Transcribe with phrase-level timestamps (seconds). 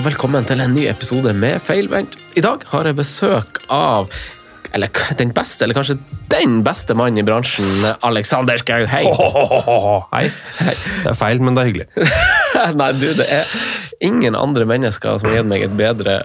[0.00, 2.14] Hei, hei, og velkommen til en ny episode med Feilvendt.
[2.32, 4.06] I dag har jeg besøk av
[4.72, 4.88] eller
[5.18, 5.98] den beste, eller kanskje
[6.32, 7.66] den beste mannen i bransjen,
[8.06, 8.86] Alexander Schou.
[8.88, 9.02] Hei!
[10.14, 10.22] Hei.
[11.02, 11.86] Det er feil, men det er hyggelig.
[12.80, 13.52] Nei, du, det er
[14.08, 16.22] ingen andre mennesker som har gitt meg et bedre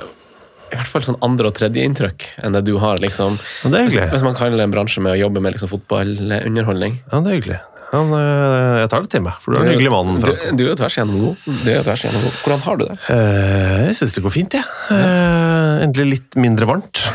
[0.71, 3.04] i hvert fall sånn andre- og tredjeinntrykk enn det du har.
[3.04, 3.36] liksom.
[3.65, 4.12] Ja, det er Hvis, hyggelig.
[4.15, 7.01] hvis man kaller en bransje med å jobbe med liksom, fotballunderholdning.
[7.12, 7.60] Ja, det er hyggelig.
[7.92, 10.18] Han, øh, jeg tar det til meg, for du er en hyggelig mann.
[10.24, 11.46] Du, du er tvers igjennom god.
[11.46, 12.39] Du er tvers igjennom god.
[12.43, 12.96] Hvordan har du det?
[13.14, 14.66] Eh, jeg syns det går fint, jeg.
[14.96, 17.06] Eh, endelig litt mindre varmt.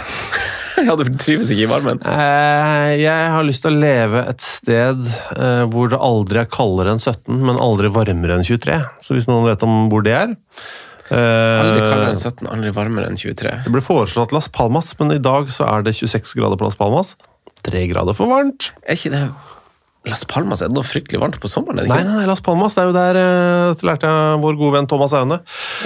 [0.80, 1.98] Ja, Du trives ikke i varmen?
[2.08, 5.02] Eh, jeg har lyst til å leve et sted
[5.36, 8.78] eh, hvor det aldri er kaldere enn 17, men aldri varmere enn 23.
[9.04, 13.10] Så hvis noen vet om hvor det er eh, Aldri kaldere enn 17, aldri varmere
[13.12, 13.52] enn 23.
[13.66, 16.80] Det ble foreslått Las Palmas, men i dag så er det 26 grader på Las
[16.80, 17.12] Palmas.
[17.66, 18.70] Tre grader for varmt.
[18.86, 19.26] Er ikke det
[20.08, 21.82] Las Palmas er det noe fryktelig varmt på sommeren?
[21.82, 24.38] er det Nei, nei, nei, Las Palmas det er jo der eh, Dette lærte jeg
[24.44, 25.40] vår gode venn Thomas Aune.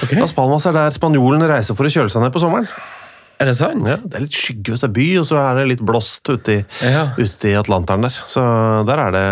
[0.05, 0.21] Okay.
[0.23, 2.69] Las Palmas er der spanjolen reiser for å kjøle seg ned på sommeren.
[3.43, 3.83] Er det sant?
[3.91, 6.53] Ja, det er litt skygge ute av by, og så er det litt blåst ute
[6.55, 7.01] i, Ja.
[7.19, 8.15] ute i Atlanteren der.
[8.31, 8.45] Så
[8.87, 9.25] der er det,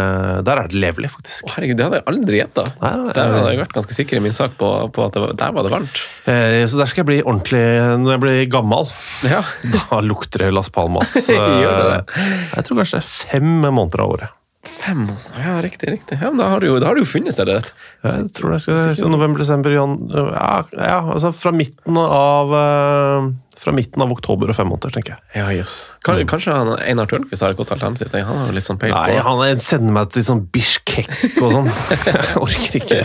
[0.49, 1.47] der er det levelig, faktisk.
[1.47, 2.65] Å, herregud, det hadde jeg aldri gjetta.
[2.83, 5.55] Der hadde jeg vært ganske sikker i min sak på, på at det var, der
[5.55, 6.03] var det varmt.
[6.27, 7.63] Eh, Så der skal jeg bli ordentlig
[8.03, 8.91] Når jeg blir gammel,
[9.31, 9.45] Ja.
[9.79, 11.15] da lukter det Las Palmas.
[11.31, 12.05] Gjør det det?
[12.19, 14.39] Eh, Jeg tror kanskje det er fem måneder av året.
[14.63, 15.89] Fem Ja, riktig.
[15.91, 16.19] riktig.
[16.23, 17.73] Ja, men da har du jo, da har du jo funnet stedet ditt.
[18.07, 19.97] Jeg tror det skal så November, desember, jan...
[20.13, 23.27] Ja, ja, altså fra midten av eh,
[23.63, 25.21] Fra midten av oktober og fem måneder, tenker jeg.
[25.39, 25.75] Ja, jøss.
[26.03, 28.09] Kan- Kanskje han, Einar Tørnquist har et godt alternativ?
[28.11, 28.27] tenker.
[28.27, 31.09] Han har jo litt sånn peil på Nei, han sender meg til sånn Bishkek
[31.43, 31.71] og sånn.
[32.11, 32.99] Jeg orker ikke.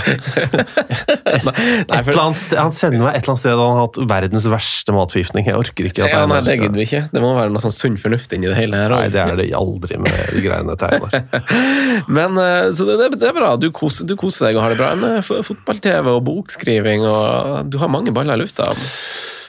[0.58, 4.48] Et eller annet sted, han sender meg et eller annet sted han har hatt verdens
[4.52, 5.48] verste matforgiftning.
[5.52, 6.08] Jeg orker ikke.
[6.10, 7.04] Ja, nei, det gidder vi ikke.
[7.14, 8.96] Det må være noe sånn sunn fornuft inni det hele her.
[8.98, 11.14] Nei, det er det aldri med de greiene til Einar.
[12.18, 13.54] Men, eh, så det, det, det er bra.
[13.62, 14.92] Du koser, du koser deg og har det bra.
[14.98, 18.72] Med fotball-TV og bokskriving og Du har mange baller i lufta.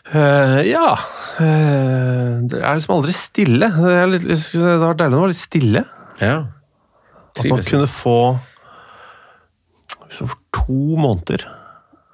[0.09, 3.69] Eh, ja uh, Det er liksom aldri stille.
[3.75, 5.83] Det, er litt, det har vært deilig når det var litt stille.
[6.23, 6.37] Ja.
[7.39, 8.15] At man kunne få
[10.09, 11.45] liksom For to måneder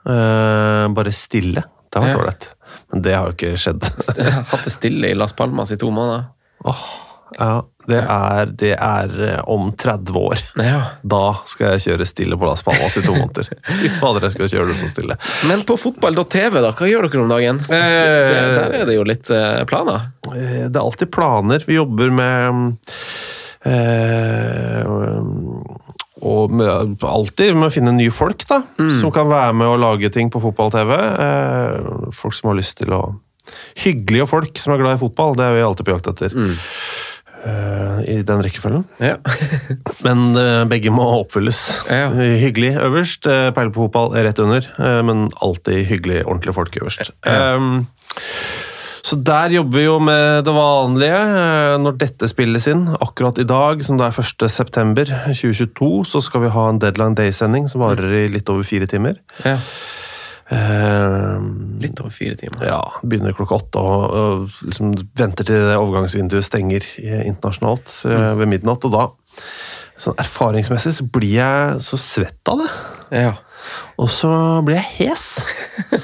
[0.09, 1.63] uh, bare stille.
[1.89, 2.23] Det hadde vært Ja.
[2.25, 2.49] ålreit.
[2.91, 3.87] Men det har jo ikke skjedd.
[4.51, 6.27] Hatt det stille i Las Palmas i to måneder.
[6.67, 6.83] Åh,
[7.39, 7.53] ja,
[7.91, 10.41] det er, det er eh, om 30 år.
[10.61, 10.79] Ja.
[11.05, 13.51] Da skal jeg kjøre stille på Las Palmas i to måneder.
[13.83, 15.19] Fy fader, jeg skal kjøre det så stille.
[15.51, 17.61] Men på fotball.tv, da, hva gjør dere om dagen?
[17.69, 17.83] Det,
[18.57, 20.09] der er det jo litt eh, planer.
[20.33, 21.65] Eh, Det er alltid planer.
[21.69, 22.73] Vi jobber med
[23.69, 24.85] eh,
[26.25, 28.63] og med, alltid med å finne nye folk da,
[29.01, 30.93] som kan være med og lage ting på fotball-TV.
[30.97, 33.03] Eh, folk som har lyst til å
[33.77, 36.33] Hyggelige folk som er glad i fotball, det er vi alltid på jakt etter.
[37.45, 38.85] Eh, I den rekkefølgen.
[39.03, 39.17] Ja.
[40.07, 41.61] Men uh, begge må oppfylles.
[41.91, 42.09] Ja.
[42.15, 47.11] Hyggelig øverst, uh, peil på fotball rett under, eh, men alltid hyggelig, ordentlige folk øverst.
[47.27, 47.85] Um,
[49.05, 51.19] så der jobber vi jo med det vanlige.
[51.41, 54.49] Eh, Når dette spilles inn, akkurat i dag, som det er 1.
[54.49, 58.89] september 2022, så skal vi ha en Deadline Day-sending som varer i litt over fire
[58.89, 59.21] timer.
[59.45, 59.59] ja.
[60.53, 61.39] Eh,
[61.81, 62.67] Litt over fire timer.
[62.67, 68.33] ja, begynner klokka åtte og, og liksom venter til det overgangsvinduet stenger eh, internasjonalt eh,
[68.41, 68.85] ved midnatt.
[68.85, 69.07] Og da,
[70.01, 72.71] sånn erfaringsmessig, så blir jeg så svett av det.
[73.25, 73.35] Ja.
[74.01, 74.31] Og så
[74.67, 75.25] blir jeg hes.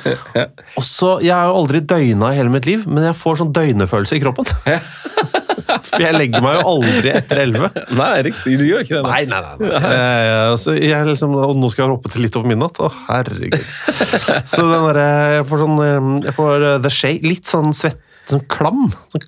[0.79, 3.55] Og så, Jeg har jo aldri døgna i hele mitt liv, men jeg får sånn
[3.57, 4.51] døgnefølelse i kroppen.
[5.91, 7.71] For jeg legger meg jo aldri etter elleve.
[7.95, 8.57] Nei, riktig.
[8.61, 9.03] Du gjør ikke det?
[9.07, 9.71] Nei, nei, nei.
[9.71, 9.93] nei.
[9.95, 12.81] Eh, så jeg liksom, og nå skal jeg hoppe til litt over midnatt.
[12.83, 13.59] Å, herregud.
[14.51, 17.27] Så den derre Jeg får sånn eh, Jeg får eh, the shake.
[17.27, 18.01] Litt sånn svett,
[18.31, 18.89] sånn klam.
[19.13, 19.27] Sånn,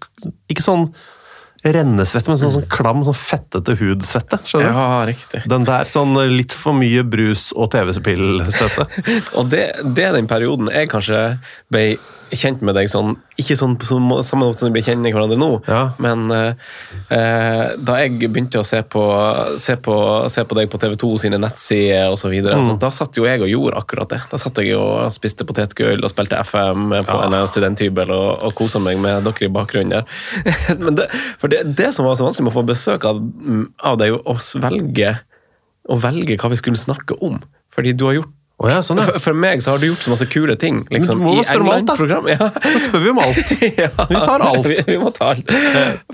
[0.52, 0.88] ikke sånn
[1.62, 4.40] rennesvette, men sånn, sånn klam, sånn fettete hudsvette.
[4.48, 4.78] Skjønner du?
[4.78, 5.42] Ja, riktig.
[5.50, 5.90] Den der.
[5.90, 8.88] Sånn eh, litt for mye brus og TV-spillsvette.
[9.38, 11.22] Og det, det er den perioden jeg kanskje
[11.72, 11.86] ble
[12.38, 15.92] kjent med deg sånn Ikke sånn på samme måte som vi kjenner hverandre nå, Ja.
[16.02, 16.54] men eh,
[17.10, 19.02] eh, da jeg begynte å se på,
[19.60, 19.94] se på,
[20.32, 22.64] se på deg på TV2 sine nettsider osv., Mm.
[22.66, 24.20] sånn, da satt jo jeg og gjorde akkurat det.
[24.30, 27.26] Da satt jeg og spiste potetgull og spilte FM på Ja.
[27.26, 30.04] en studenthybel og, og kosa meg med dere i bakgrunnen der.
[30.78, 31.08] men det,
[31.38, 33.20] for det, det som var så vanskelig med å få besøk av,
[33.82, 35.16] av deg, å velge,
[35.88, 37.40] å velge hva vi skulle snakke om.
[37.72, 38.32] Fordi du har gjort
[38.62, 40.82] Å ja, sånn, for, for meg så har du gjort så masse kule ting.
[40.94, 41.96] Liksom, du må i spørre om alt, da.
[42.32, 42.50] Ja.
[42.62, 43.54] Så spør vi om alt.
[43.82, 43.88] ja.
[44.10, 44.68] Vi tar alt.
[44.70, 45.50] Vi, vi må ta alt.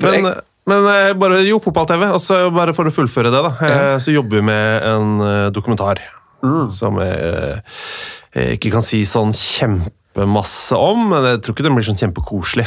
[0.01, 0.35] Men, jeg,
[0.69, 2.09] men eh, bare jo, fotball-TV.
[2.17, 3.53] Og så bare for å fullføre det, da.
[3.69, 5.19] eh, Så jobber vi med en
[5.55, 7.17] dokumentar dokumentar som jeg
[8.39, 11.99] jeg ikke kan si sånn kjempe masse om, men jeg tror ikke den blir sånn
[11.99, 12.67] kjempekoselig.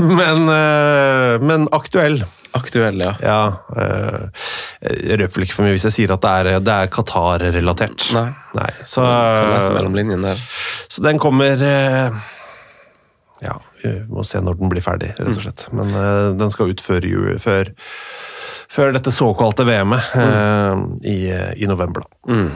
[0.00, 2.22] men, eh, men aktuell.
[2.56, 3.12] Aktuell, ja.
[3.22, 3.40] Ja,
[3.78, 4.46] eh,
[4.82, 8.08] Jeg røper vel ikke for mye hvis jeg sier at det er, det er Qatar-relatert.
[8.16, 8.26] Nei.
[8.58, 9.04] Nei, så,
[10.90, 12.18] så den kommer eh,
[13.44, 13.54] Ja,
[13.84, 15.68] vi må se når den blir ferdig, rett og slett.
[15.76, 17.06] Men eh, den skal ut før,
[17.40, 17.70] før,
[18.70, 21.16] før dette såkalte VM-et eh, i,
[21.62, 22.34] i november, da.
[22.34, 22.50] Mm.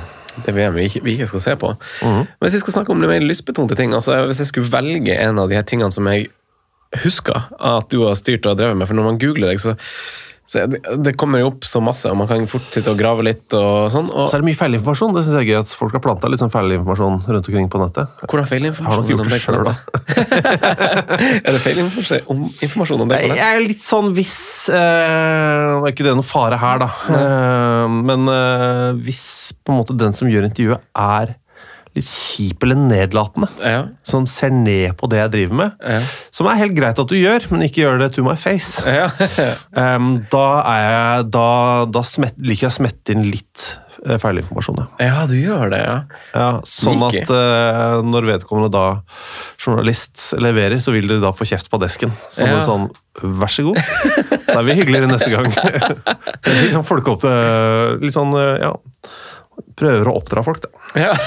[0.44, 1.68] Det VM vi ikke, vi ikke skal se på.
[2.02, 5.14] Men Hvis vi skal snakke om det mer lystbetonte ting, altså hvis jeg skulle velge
[5.14, 6.26] en av de her tingene som jeg
[7.02, 9.74] husker at du har styrt og drevet med, for når man googler deg, så,
[10.46, 13.24] så det, det kommer jo opp så masse, og man kan fort sitte og grave
[13.24, 14.10] litt og sånn.
[14.12, 15.14] Og, Så er det mye feilinformasjon.
[15.16, 17.80] Det synes jeg er gøy at folk har planta litt sånn feilinformasjon rundt omkring på
[17.80, 18.12] nettet.
[18.28, 18.92] hvordan feilinformasjon?
[18.92, 19.74] Har dere gjort det sjøl, da?
[21.46, 23.22] er det feilinformasjon om, det?
[23.24, 24.36] på Jeg er litt sånn hvis
[24.68, 26.90] øh, Det er ikke det noe fare her, da.
[27.08, 29.24] Uh, men øh, hvis
[29.64, 31.38] på en måte den som gjør intervjuet, er
[31.94, 33.84] litt kjip eller nedlatende, Ja.
[34.04, 36.00] sånn ser ned på det jeg driver med, Ja.
[36.34, 39.08] som er helt greit at du gjør, men ikke gjør det to my face, Ja.
[39.96, 44.82] um, da, er jeg, da, da smett, liker jeg å smette inn litt eh, feilinformasjon.
[45.00, 45.22] Ja.
[45.30, 46.00] du gjør det, ja.
[46.34, 48.84] Ja, sånn at uh, når vedkommende da,
[49.64, 52.12] journalist, leverer, så vil de da få kjeft på desken.
[52.34, 52.58] Som Ja.
[52.58, 52.90] en sånn
[53.22, 55.46] vær så god, så er vi hyggeligere neste gang.
[56.58, 58.74] Litt sånn folke opp til Litt sånn, eh, ja
[59.78, 60.68] Prøver å oppdra folk, da.
[60.94, 61.10] Ja.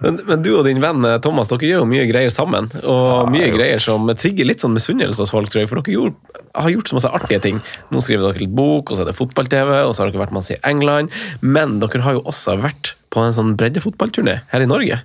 [0.00, 2.70] men, men du og din venn eh, Thomas, dere gjør jo mye greier sammen.
[2.80, 3.56] Og mye jo.
[3.58, 5.70] greier som trigger litt sånn misunnelse hos folk, tror jeg.
[5.70, 7.62] For dere gjorde, har gjort så masse artige ting.
[7.92, 10.36] Nå skriver dere litt bok, og så er det fotball-TV, og så har dere vært
[10.36, 11.12] masse i England.
[11.44, 15.02] Men dere har jo også vært på en sånn breddefotballturné her i Norge.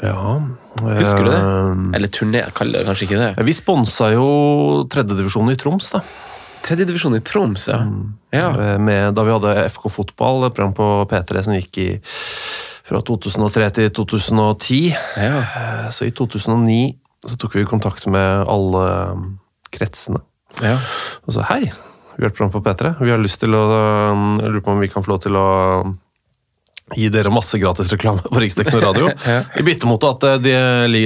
[0.00, 0.16] Ja,
[0.80, 1.40] Husker du det?
[1.40, 3.30] eh, Eller turné, kaller det kanskje ikke det.
[3.44, 4.28] Vi sponsa jo
[4.92, 6.00] tredjedivisjonen i Troms, da.
[6.66, 7.80] Tredjedivisjon i Troms, ja.
[8.34, 8.48] ja.
[8.50, 11.88] Eh, Med, da vi hadde FK Fotball, et program på P3 som gikk i
[12.90, 14.80] fra 2003 til 2010.
[15.20, 15.38] ja.
[15.60, 16.96] Eh, Så i 2009
[17.28, 19.24] så tok vi kontakt med alle um,
[19.70, 20.22] kretsene.
[20.64, 20.78] ja.
[21.28, 21.66] Og så hei,
[22.16, 22.94] vi har et program på P3.
[23.00, 23.60] Vi har lyst til å
[24.14, 25.44] um, jeg lurer på om vi kan få lov til å
[25.84, 25.98] um,
[26.96, 29.12] gi dere masse gratis reklame på Riksdekkende radio.
[29.30, 29.42] Ja.
[29.60, 31.04] I bytte mot at eh, de,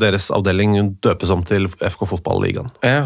[0.00, 0.74] deres avdeling
[1.04, 2.72] døpes om til FK Fotballigaen.
[2.82, 3.04] ja.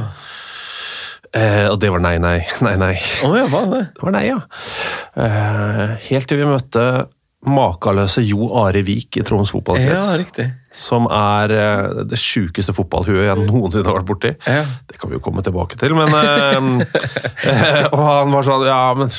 [1.34, 2.94] Eh, og det var nei, nei, nei, nei.
[3.26, 3.82] Å ja, hva det?
[3.96, 4.38] Det var nei, ja.
[5.17, 6.87] Eh, helt til vi møtte
[7.46, 10.49] makeløse Jo Are Vik i Troms Ja, riktig.
[10.73, 14.32] som er eh, det sjukeste fotballhuet jeg noensinne har vært borti.
[14.46, 14.64] Ja.
[14.88, 16.87] Det kan vi jo komme tilbake til, men eh,
[17.52, 19.12] eh, Og han var sånn Ja, men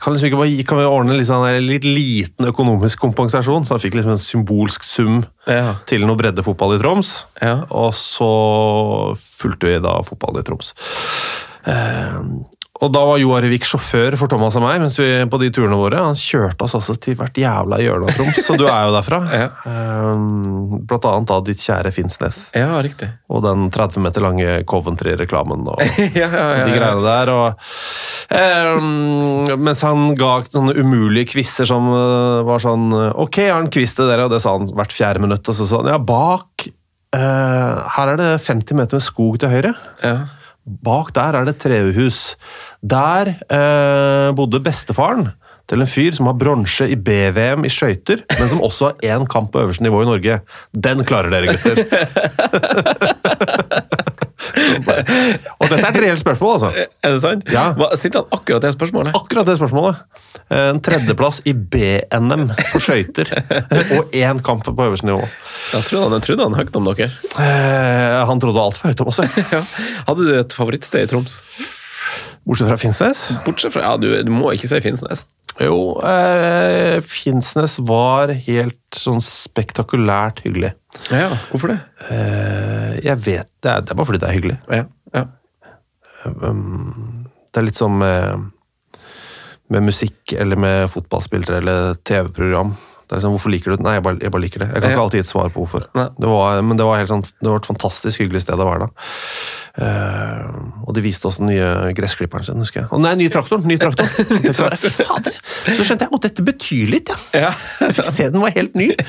[0.00, 3.64] kan, liksom ikke bare, kan vi ordne litt, sånn, litt liten økonomisk kompensasjon?
[3.66, 5.76] Så han fikk liksom en symbolsk sum Ja.
[5.86, 7.24] til noe breddefotball i Troms.
[7.42, 7.64] Ja.
[7.70, 8.30] Og så
[9.16, 10.72] fulgte vi da fotballen i Troms.
[11.66, 12.20] Eh,
[12.76, 15.78] og da var Jo Arvik sjåfør for Thomas og meg mens vi på de turene
[15.80, 16.00] våre.
[16.10, 19.22] Han kjørte oss altså til hvert jævla hjørne av Troms, så du er jo derfra.
[19.36, 19.48] Ja.
[19.68, 20.20] Eh,
[20.88, 22.38] blant annet da ditt kjære Finnsnes.
[22.56, 23.08] ja, riktig.
[23.32, 25.82] Og den 30 meter lange Coventry-reklamen og
[26.16, 27.32] ja, ja, ja, de greiene der.
[27.34, 27.66] Og,
[28.80, 33.72] um, mens han ga sånne umulige quizer som uh, var sånn Ok, jeg har en
[33.72, 35.44] quiz til dere, og det sa han hvert fjerde minutt.
[35.48, 36.68] Og så sa han ja, bak
[37.16, 39.76] uh, Her er det 50 meter med skog til høyre.
[40.04, 40.16] ja.
[40.66, 42.36] Bak der er det trehus.
[42.82, 45.28] Der eh, bodde bestefaren
[45.66, 49.26] til en fyr som har bronse i BVM i skøyter, men som også har én
[49.30, 50.40] kamp på øverste nivå i Norge.
[50.74, 51.76] Den klarer dere, gutter!
[54.56, 56.70] Og dette er et reelt spørsmål, altså.
[57.04, 57.44] Er det sant?
[57.52, 57.66] Ja.
[57.76, 59.16] Hva, stilte han akkurat det spørsmålet?
[59.18, 60.02] Akkurat det spørsmålet.
[60.56, 63.32] En tredjeplass i B-NM på skøyter.
[63.98, 65.22] Og én kamp på øverste nivå.
[65.74, 67.10] Jeg trodde han, jeg trodde han høyt om dere.
[67.42, 69.22] Eh, Han trodde altfor høyt om oss.
[69.56, 69.62] Ja.
[70.08, 71.38] Hadde du et favorittsted i Troms?
[72.46, 73.22] Bortsett fra Finnsnes.
[73.46, 75.24] Bortsett fra, ja, du, du må ikke si Finnsnes.
[75.62, 80.74] Jo, eh, Finnsnes var helt sånn spektakulært hyggelig.
[81.08, 81.78] Ja, hvorfor det?
[82.10, 84.58] Eh, jeg vet det er, det er bare fordi det er hyggelig.
[84.68, 84.84] Ja,
[85.16, 85.24] ja.
[86.26, 88.50] Det er litt som med,
[89.72, 92.74] med musikk eller med fotballspillere eller TV-program.
[93.06, 93.84] Det er liksom, Hvorfor liker du det?
[93.86, 94.66] Nei, jeg bare, jeg bare liker det.
[94.72, 94.96] Jeg kan Ja.
[94.96, 95.84] ikke alltid gi et svar på hvorfor.
[95.94, 98.88] Det var, men det var, helt sånn, det var et fantastisk hyggelig sted å være
[98.88, 98.88] da.
[99.76, 102.88] Uh, og de viste oss den nye gressklipperen sin, husker jeg.
[102.90, 103.66] Å nei, ny traktoren!
[103.68, 104.08] Ny traktor.
[104.42, 105.36] Det fader!
[105.76, 107.52] Så skjønte jeg at dette betyr litt, ja.
[107.84, 108.90] Jeg fikk se den var helt ny.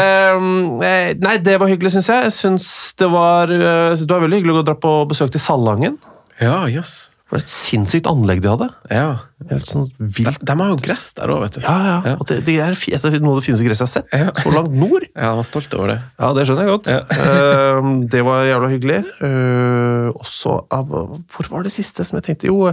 [0.00, 2.26] Eh, nei, det var hyggelig, syns jeg.
[2.28, 2.66] Jeg syns
[2.98, 5.98] det var, det var veldig hyggelig å dra på besøk til Salangen.
[6.40, 7.10] Ja, jøss.
[7.30, 8.66] Det var et sinnssykt anlegg de hadde.
[8.90, 9.10] Ja.
[9.52, 10.40] Helt sånn De, vilt.
[10.42, 11.60] de har jo gress der òg, vet du.
[11.62, 11.92] Ja, ja.
[12.10, 12.14] Ja.
[12.18, 14.08] Og det, det er et av noe av det fineste gresset jeg har sett.
[14.10, 14.32] Ja.
[14.42, 15.06] Så langt nord.
[15.14, 15.98] Ja, de var stolt over det.
[16.18, 16.90] Ja, det skjønner jeg godt.
[16.90, 18.98] uh, det var jævla hyggelig.
[19.22, 22.50] Uh, også av Hvor var det siste som jeg tenkte?
[22.50, 22.72] Jo,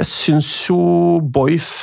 [0.00, 0.80] jeg syns jo
[1.20, 1.74] Boif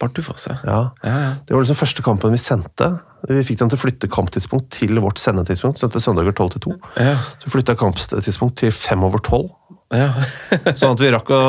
[0.00, 0.56] Bardufoss, ja.
[0.64, 0.80] Ja.
[1.04, 1.30] Ja, ja.
[1.46, 2.90] Det var liksom første kampen vi sendte.
[3.28, 5.78] Vi fikk dem til å flytte kamptidspunkt til vårt sendetidspunkt.
[5.78, 6.76] Sendte søndager 12 til 2.
[7.04, 7.16] Ja.
[7.42, 9.50] Så flytta kamptidspunkt til 5 over 12.
[9.94, 10.08] ja.
[10.78, 11.40] Sånn at vi rakk å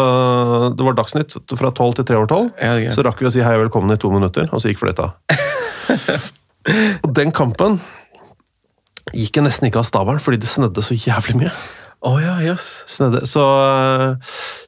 [0.75, 2.47] Det var Dagsnytt fra 12 til 3 over 12.
[2.61, 4.81] Ja, så rakk vi å si hei og velkommen i to minutter, og så gikk
[4.81, 5.11] fløyta.
[7.03, 7.79] og den kampen
[9.11, 11.53] gikk jeg nesten ikke av stabelen fordi det snødde så jævlig mye.
[12.01, 12.83] Oh, ja, yes.
[12.89, 13.27] Snødde.
[13.29, 14.17] Så uh,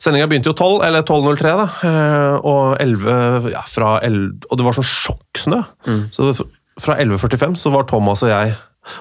[0.01, 1.63] sendinga begynte jo 12, eller 12.03, da.
[1.89, 5.63] eh, og 11 ja, fra 11, Og det var sånn sjokksnø.
[5.89, 6.03] Mm.
[6.13, 6.29] Så
[6.81, 8.53] fra 11.45 så var Thomas og jeg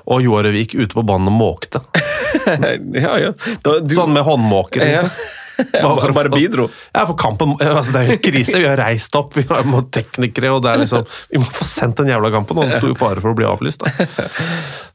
[0.06, 1.82] og Joar Revik ute på banen og måkte.
[3.04, 3.30] ja, ja.
[3.62, 5.06] Da, du, Sånn med håndmåker, Ja.
[5.52, 6.64] Bare, bare, bare bidro.
[6.94, 8.56] Ja, for kampen altså Det er jo krise.
[8.58, 11.66] Vi har reist opp, vi har må teknikere, og det er liksom Vi må få
[11.68, 13.84] sendt den jævla kampen, og det sto i fare for å bli avlyst.
[13.84, 14.26] da.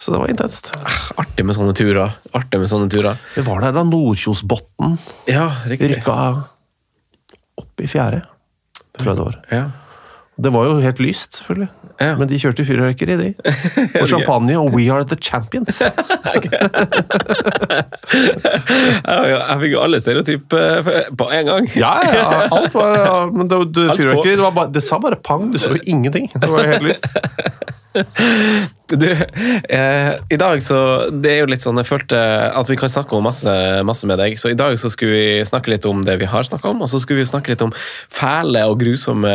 [0.01, 0.71] Så det var intenst.
[1.21, 2.17] Artig med sånne turer.
[2.35, 3.21] Artig med sånne turer.
[3.37, 4.97] Vi var der da Nordkjosbotn
[5.29, 6.17] Ja, rykka
[7.61, 8.23] opp i fjerde,
[8.97, 9.39] tror jeg det var.
[9.53, 9.63] Ja.
[10.37, 11.69] Det var jo helt lyst, selvfølgelig.
[11.99, 12.13] Ja.
[12.19, 13.29] Men de kjørte fyrverkeri, de.
[14.01, 15.81] Og champagne, og We Are The Champions.
[19.17, 21.71] Jeg fikk jo alle stereotyper på en gang.
[21.77, 25.49] Ja, ja, alt var Men det, det, fyrverkeri, det, var bare, det sa bare pang,
[25.53, 26.29] du så jo ingenting.
[26.33, 27.09] Det var helt lyst.
[28.87, 29.11] Du,
[29.69, 32.19] eh, I dag så Det er jo litt sånn Jeg følte
[32.55, 33.51] at vi kan snakke om masse,
[33.83, 34.37] masse med deg.
[34.39, 36.91] Så i dag så skulle vi snakke litt om det vi har snakka om, og
[36.91, 39.33] så skulle vi snakke litt om fæle og grusomme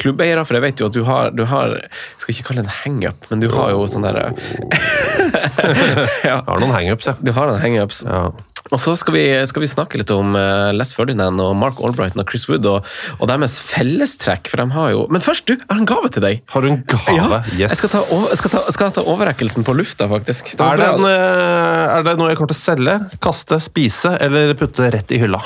[0.00, 0.44] klubbeiere.
[0.44, 2.78] For jeg vet jo at du har, du har Jeg skal ikke kalle det en
[2.82, 7.16] hangup, men du har jo sånn derre ja, Jeg har noen hangups, ja.
[7.24, 8.04] Du har noen hangups.
[8.04, 8.28] Ja.
[8.70, 12.22] Og så skal vi, skal vi snakke litt om eh, Les Ferdinand og Mark Albrighton
[12.22, 12.86] og Chris Wood og,
[13.18, 14.50] og deres fellestrekk.
[14.50, 15.56] For de har jo Men først, du!
[15.56, 16.44] Jeg har en gave til deg.
[16.54, 17.16] Har du en gave?
[17.16, 17.64] Ja, yes.
[17.66, 20.52] jeg, skal ta, jeg, skal ta, skal ta overrekkelsen på lufta, faktisk.
[20.54, 24.14] Det Er det, en, eh, er det noe jeg kommer til å selge, kaste, spise
[24.22, 25.42] eller putte rett i hylla?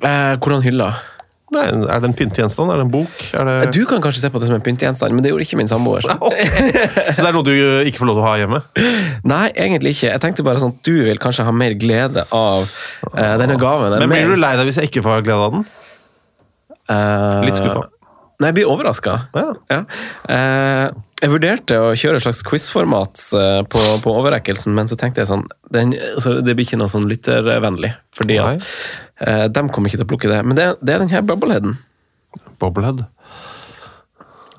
[0.00, 0.92] Eh, hvordan hylla?
[1.50, 2.70] Nei, er det en pyntegjenstand?
[2.70, 3.14] Er det en bok?
[3.32, 3.54] Det...
[3.74, 6.06] Du kan kanskje se på det som en pyntegjenstand, men det gjorde ikke min samboer.
[7.14, 7.52] Så det er noe du
[7.90, 8.62] ikke får lov til å ha hjemme?
[9.26, 10.12] Nei, egentlig ikke.
[10.12, 12.70] Jeg tenkte bare sånn at du vil kanskje ha mer glede av
[13.10, 13.98] uh, denne gaven.
[13.98, 15.66] Men blir du lei deg hvis jeg ikke får glede av den?
[16.86, 17.42] Uh...
[17.48, 17.88] Litt skuffa.
[18.40, 19.18] Nei, jeg blir overraska.
[19.36, 19.48] Ja.
[19.74, 19.84] Ja.
[20.30, 25.20] Uh, jeg vurderte å kjøre et slags quiz-format eh, på, på overrekkelsen, men så tenkte
[25.20, 25.92] jeg sånn den,
[26.22, 28.64] så Det blir ikke noe sånn lyttervennlig, fordi at eh,
[29.20, 30.40] de kommer ikke til å plukke det.
[30.46, 31.74] Men det, det er den her bubbleheaden.
[32.60, 33.04] Bobblehead.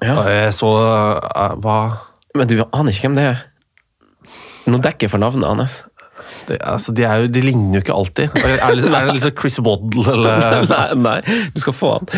[0.02, 0.18] Ja.
[0.30, 1.76] Jeg så eh, Hva
[2.38, 3.42] Men du aner ikke hvem det er?
[4.72, 5.76] Nå dekker jeg for navnet hans.
[6.48, 8.30] det, altså, de, jo, de ligner jo ikke alltid.
[8.38, 11.16] Er det, liksom- er det liksom Chris Waddle eller nei, nei,
[11.54, 12.10] du skal få han.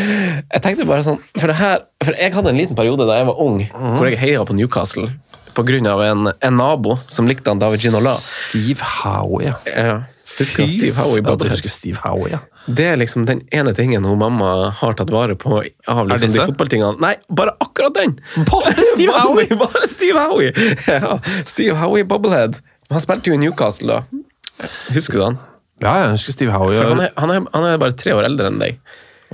[0.52, 3.30] Jeg tenkte bare sånn, for, det her, for jeg hadde en liten periode da jeg
[3.32, 5.08] var ung, hvor jeg heia på Newcastle.
[5.56, 8.14] På grunn av en, en nabo som likte han David Ginola.
[8.20, 9.96] Steve Howe, ja.
[10.40, 12.40] Husker Steve Howie i Ja, Steve Howie, ja.
[12.66, 16.46] Det er liksom den ene tingen hun mamma har tatt vare på av liksom de
[16.48, 16.98] fotballtingene.
[17.04, 18.16] Nei, bare akkurat den!
[18.50, 19.50] Bare Steve Howie!
[19.64, 20.54] Bare, Steve Howie!
[20.88, 22.62] Ja, Steve Howie Bubblehead.
[22.90, 24.68] Han spilte jo i Newcastle da.
[24.94, 25.40] Husker du han?
[25.84, 26.80] Ja, jeg husker Steve Howie.
[26.80, 28.80] Han, er, han, er, han er bare tre år eldre enn deg.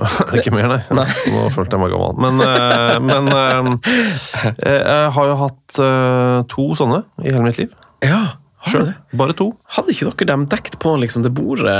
[0.00, 0.80] Er det ikke mer, nei?
[0.96, 1.06] Nei.
[1.28, 2.14] Nå følte jeg meg gammel.
[2.24, 7.74] Men, eh, men eh, jeg har jo hatt eh, to sånne i hele mitt liv.
[8.00, 8.22] Ja,
[8.68, 8.90] Sjøl.
[9.16, 9.46] Bare to.
[9.72, 11.72] Hadde ikke dere dem dekt på liksom, det bordet,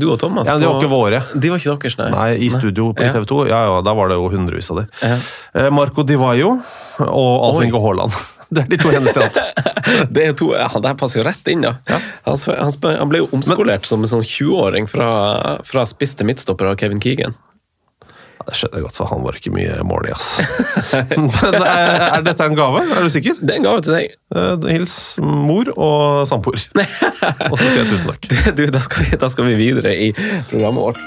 [0.00, 0.46] du og Thomas?
[0.50, 1.22] Ja, de var på- ikke våre.
[1.32, 2.10] De var ikke deres, nei?
[2.12, 3.12] Nei, i studio på Ja.
[3.14, 3.38] TV 2.
[3.48, 4.86] Ja, ja, da var det jo hundrevis av de.
[5.02, 5.16] Ja.
[5.54, 6.58] Eh, Marco Di Vaio
[7.00, 8.12] og Alf Inge Haaland.
[8.46, 10.06] Det er de to eneste jeg har.
[10.14, 11.72] Det er to, ja, det passer jo rett inn, da.
[12.28, 15.08] Han, han, han ble jo omskolert som en sånn 20-åring fra,
[15.66, 17.34] fra spiss til midtstopper av Kevin Keegan.
[18.46, 20.28] Det skjønner jeg godt, for han var ikke mye mål i, ass.
[21.18, 22.84] Men er, er dette en gave?
[22.94, 23.40] Er du sikker?
[23.42, 24.12] Det er en gave til deg.
[24.38, 26.62] Eh, Hils mor og samboer.
[27.50, 28.28] Og så sier jeg tusen takk.
[28.54, 30.12] Du, da skal, vi, da skal vi videre i
[30.52, 31.02] programmet vårt.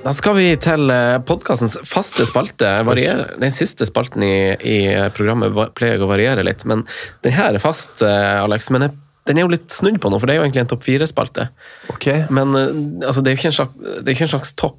[0.00, 0.88] Da skal vi til
[1.28, 2.72] podkastens faste spalte.
[2.88, 4.78] Variere, den siste spalten i, i
[5.12, 6.86] programmet pleier å variere litt, men
[7.26, 8.72] den her er fast, eh, Alex.
[8.72, 8.96] Men jeg,
[9.28, 11.46] den er jo litt snudd på nå, for det er jo egentlig en topp fire-spalte.
[11.92, 12.24] Okay.
[12.32, 12.70] Men eh,
[13.06, 14.78] altså, det er jo ikke en slags, det ikke en slags topp.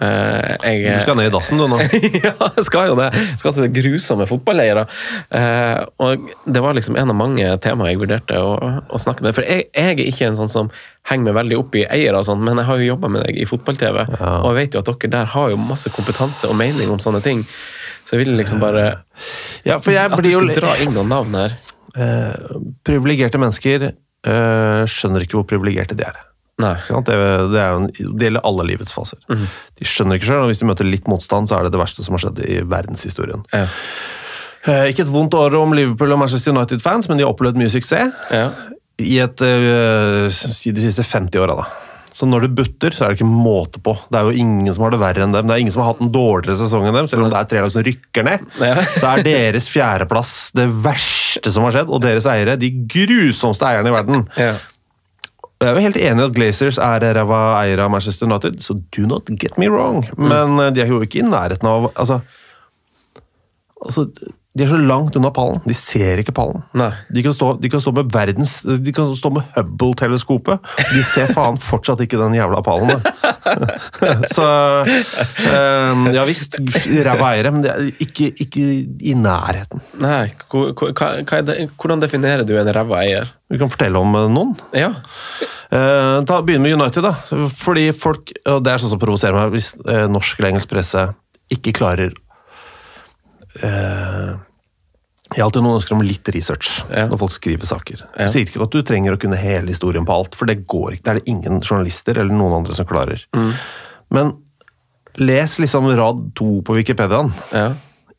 [0.00, 1.80] Uh, jeg, Du skal ned i dassen, du nå.
[2.24, 3.10] ja, jeg skal jo det.
[3.16, 4.86] Jeg skal til grusomme fotballeiere.
[5.34, 8.54] Uh, og det var liksom en av mange temaer jeg vurderte å,
[8.86, 9.34] å snakke med.
[9.36, 10.72] For jeg, jeg er ikke en sånn som
[11.10, 13.38] henger meg veldig opp i eiere og sånn, men jeg har jo jobba med deg
[13.40, 16.92] i fotball-TV, og jeg vet jo at dere der har jo masse kompetanse og mening
[16.92, 17.40] om sånne ting.
[18.04, 18.84] Så jeg ville liksom bare
[19.64, 21.54] Ja, At du skulle dra inn noen navn her.
[21.96, 22.56] Eh,
[22.86, 26.18] Privilegerte mennesker eh, skjønner ikke hvor privilegerte de er.
[26.60, 27.14] Det,
[27.54, 29.18] det, er en, det gjelder alle livets faser.
[29.80, 32.04] De skjønner ikke sjøl, og hvis de møter litt motstand, så er det det verste
[32.04, 33.46] som har skjedd i verdenshistorien.
[33.56, 33.62] Ja.
[34.68, 37.72] Eh, ikke et vondt år om Liverpool og Manchester United-fans, men de har opplevd mye
[37.72, 38.50] suksess Ja.
[39.00, 41.56] i et, eh, de siste 50 åra.
[41.62, 41.64] da.
[42.20, 43.94] Så når det butter, så er det ikke måte på.
[44.12, 45.46] Det er jo ingen som har det verre enn dem.
[45.48, 47.06] Det er ingen som har hatt en dårligere sesong enn dem.
[47.08, 48.42] Selv om det er tre lag som rykker ned,
[49.00, 51.88] så er deres fjerdeplass det verste som har skjedd.
[51.88, 54.26] Og deres eiere de grusomste eierne i verden.
[54.36, 54.58] Ja.
[55.40, 58.60] Og Jeg er jo helt enig i at Glazers er ræva eiere av Manchester United,
[58.64, 60.04] så do not get me wrong.
[60.20, 62.20] Men eh, de er jo ikke i nærheten av Altså,
[63.80, 64.06] altså
[64.50, 65.60] De er så langt unna pallen.
[65.62, 66.64] De ser ikke pallen.
[67.14, 70.64] De kan stå, de kan stå med verdens De kan stå med Hubble-teleskopet.
[70.90, 72.98] De ser faen fortsatt ikke den jævla pallen.
[74.34, 74.48] så
[74.82, 76.58] um, Ja visst,
[77.06, 78.64] ræva eiere, men ikke, ikke
[79.06, 79.84] i nærheten.
[80.02, 83.30] Nei, hvordan definerer du en ræva eier?
[83.50, 84.56] Vi kan fortelle om eh, noen.
[84.76, 84.90] Ja.
[85.70, 87.46] Uh, ta, begynner med United, da.
[87.58, 91.06] Fordi folk, og Det er sånn som provoserer meg, hvis eh, norsk eller engelsk presse
[91.54, 92.14] ikke klarer
[93.62, 94.30] eh,
[95.30, 97.06] Jeg har alltid noen ønsker om litt research Ja.
[97.06, 98.00] når folk skriver saker.
[98.16, 98.24] Ja.
[98.24, 100.96] Jeg sier ikke at du trenger å kunne hele historien på alt, for det går
[100.96, 101.02] ikke.
[101.04, 103.22] Det er det ingen journalister eller noen andre som klarer.
[103.36, 103.52] Mm.
[104.10, 104.32] Men
[105.18, 107.32] les liksom rad to på Wikipediaen.
[107.52, 107.72] ja.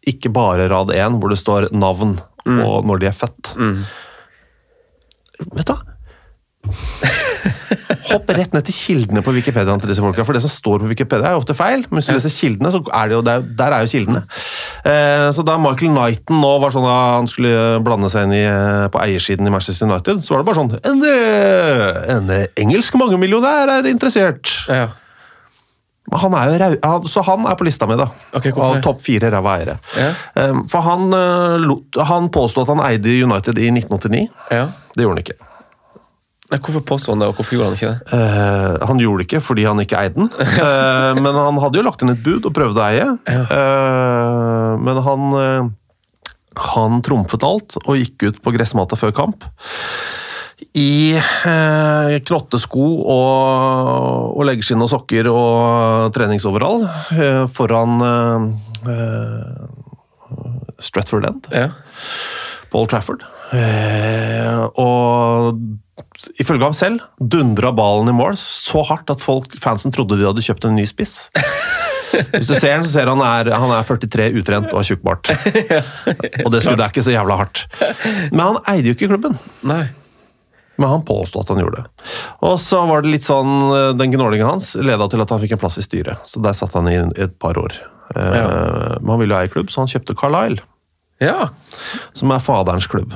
[0.08, 2.64] Ikke bare rad én, hvor det står navn Mm.
[2.66, 3.52] og når de er født.
[5.54, 5.82] Vet du hva?
[8.12, 10.26] Hopp rett ned til kildene på Wikipedia til disse folka.
[10.28, 11.84] For det som står på Wikipedia, er jo ofte feil.
[11.90, 14.24] Men hvis du leser kildene, så er det jo der, der er jo kildene.
[14.88, 18.46] Eh, så da Michael Knighton nå var sånn at han skulle blande seg inn i,
[18.48, 22.48] eh, på eiersiden i Manchester United, så var det bare sånn En, eh, en eh,
[22.58, 24.50] engelsk mangemillionær er interessert.
[24.70, 24.90] ja.
[26.12, 28.10] Han er jo rau, så han er på lista mi, da.
[28.36, 29.76] Okay, av topp fire ræva eiere.
[29.96, 30.10] Ja.
[30.68, 31.14] For han,
[32.10, 34.28] han påstod at han eide United i 1989.
[34.52, 34.66] ja.
[34.92, 35.51] Det gjorde han ikke.
[36.52, 38.00] Nei, hvorfor påsto han det, og hvorfor gjorde han ikke det?
[38.12, 41.86] Uh, han gjorde det ikke fordi han ikke eide den, uh, men han hadde jo
[41.88, 43.06] lagt inn et bud og prøvde å eie.
[43.32, 45.38] Uh, men han,
[46.72, 49.48] han trumfet alt og gikk ut på gressmata før kamp.
[50.78, 51.18] I
[52.28, 56.86] knottesko og, og leggskinn og sokker og treningsoverall
[57.52, 57.98] foran
[60.80, 61.70] Stratford End Ja.
[62.72, 63.26] på Old Trafford.
[63.52, 65.60] Eh, og
[66.42, 70.44] ifølge ham selv dundra ballen i mål så hardt at folk, fansen trodde de hadde
[70.46, 71.30] kjøpt en ny spiss.
[72.12, 75.02] Hvis du ser han, så ser han er, han er 43, utrent og har tjukk
[75.06, 75.30] bart.
[76.44, 77.62] Og det skulle det er ikke så jævla hardt.
[78.34, 79.38] Men han eide jo ikke klubben.
[79.64, 79.86] Nei.
[80.82, 82.12] Men han påstod at han gjorde det.
[82.48, 85.56] Og så var det litt sånn, eh, Den gnålinga hans leda til at han fikk
[85.56, 86.24] en plass i styret.
[86.28, 87.76] Så der satt han i et par år.
[88.16, 88.46] Eh, Ja.
[89.00, 90.60] Men han ville jo eie klubb, så han kjøpte Carlisle,
[91.24, 91.50] Ja.
[92.18, 93.14] som er faderens klubb.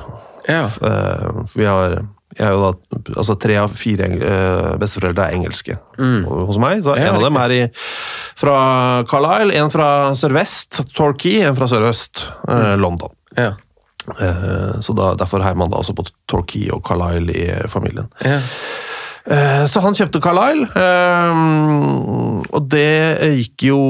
[0.48, 0.68] Ja.
[0.80, 1.98] Eh, vi har
[2.36, 6.24] jeg er jo da, altså Tre av fire eh, besteforeldre er engelske mm.
[6.48, 6.82] hos meg.
[6.84, 7.60] så En av dem er i,
[8.38, 8.56] fra
[9.10, 12.80] Carlisle, en fra sørvest, Torquay, en fra sørøst, Mm.
[12.80, 13.10] London.
[13.36, 13.54] Ja.
[14.06, 18.06] Eh, så da, Derfor heier man da også på Torquay og Carlisle i familien.
[18.24, 18.40] Ja.
[19.66, 20.68] Så han kjøpte Carlisle,
[22.54, 23.80] og det gikk jo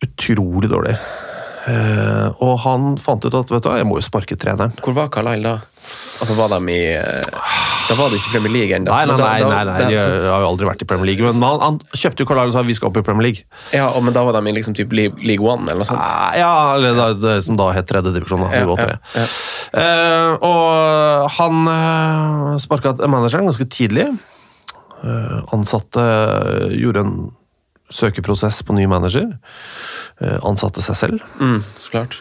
[0.00, 0.94] utrolig dårlig.
[1.68, 4.72] Eh, Og han fant ut at vet du jeg må jo sparke treneren.
[4.84, 5.56] Hvor var Carlisle da?
[6.20, 7.28] Altså, var de i eh,
[7.88, 8.90] Da var det ikke Premier League ennå.
[8.92, 11.24] Nei, nei, nei, nei, nei, de har jo aldri vært i Premier League.
[11.38, 13.44] Men han, han kjøpte jo Carlisle og sa vi skal opp i Premier League.
[13.72, 16.02] Ja, og, men da var de i liksom typ League, One, eller noe sånt?
[16.04, 18.44] Ah, Ja, eller det, det som da het tredje divisjon.
[18.44, 19.26] da, Ja, ja, ja.
[19.78, 24.08] uh, og han uh, sparka manageren ganske tidlig.
[24.98, 26.02] Uh, ansatte
[26.74, 27.16] gjorde en
[27.94, 29.30] søkeprosess på ny manager.
[30.20, 31.28] Eh, ansatte seg selv.
[31.40, 32.20] Mm, så klart.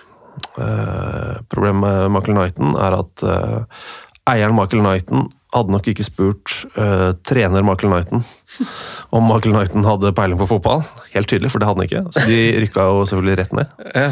[0.58, 3.90] Eh, problemet med Michael Knighton er at eh,
[4.30, 8.24] eieren Michael Knighton hadde nok ikke spurt uh, trener Michael Knighton
[9.16, 10.84] om Michael Knighton hadde peiling på fotball.
[11.14, 12.04] Helt tydelig, for det hadde han ikke.
[12.12, 13.72] Så de rykka jo selvfølgelig rett ned.
[13.96, 14.10] Ja.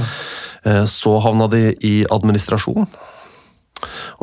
[0.65, 2.87] Uh, Så havna de i administrasjon.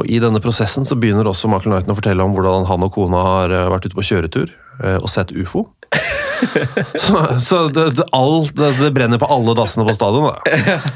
[0.01, 2.97] Og I denne prosessen så begynner også Michael Knighton å fortelle om hvordan han og
[2.97, 4.49] kona har vært ute på kjøretur
[4.81, 5.68] uh, og sett ufo.
[7.05, 10.31] så så det, det, alt, det, det brenner på alle dassene på stadion.
[10.31, 10.38] Da.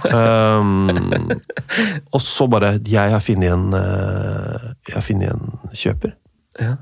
[0.07, 0.89] Um,
[2.15, 6.15] og så bare Jeg har funnet en, eh, jeg har funnet en kjøper.
[6.63, 6.77] Ja.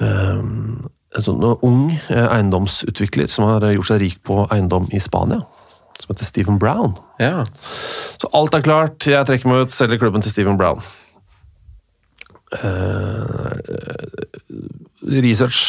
[0.00, 5.42] Um, en sånn ung eh, eiendomsutvikler som har gjort seg rik på eiendom i Spania.
[6.00, 6.96] Som heter Stephen Brown.
[7.20, 7.44] ja.
[8.20, 9.04] Så alt er klart.
[9.04, 10.80] Jeg trekker meg ut, selger klubben til Stephen Brown.
[12.50, 13.52] Eh,
[15.00, 15.60] research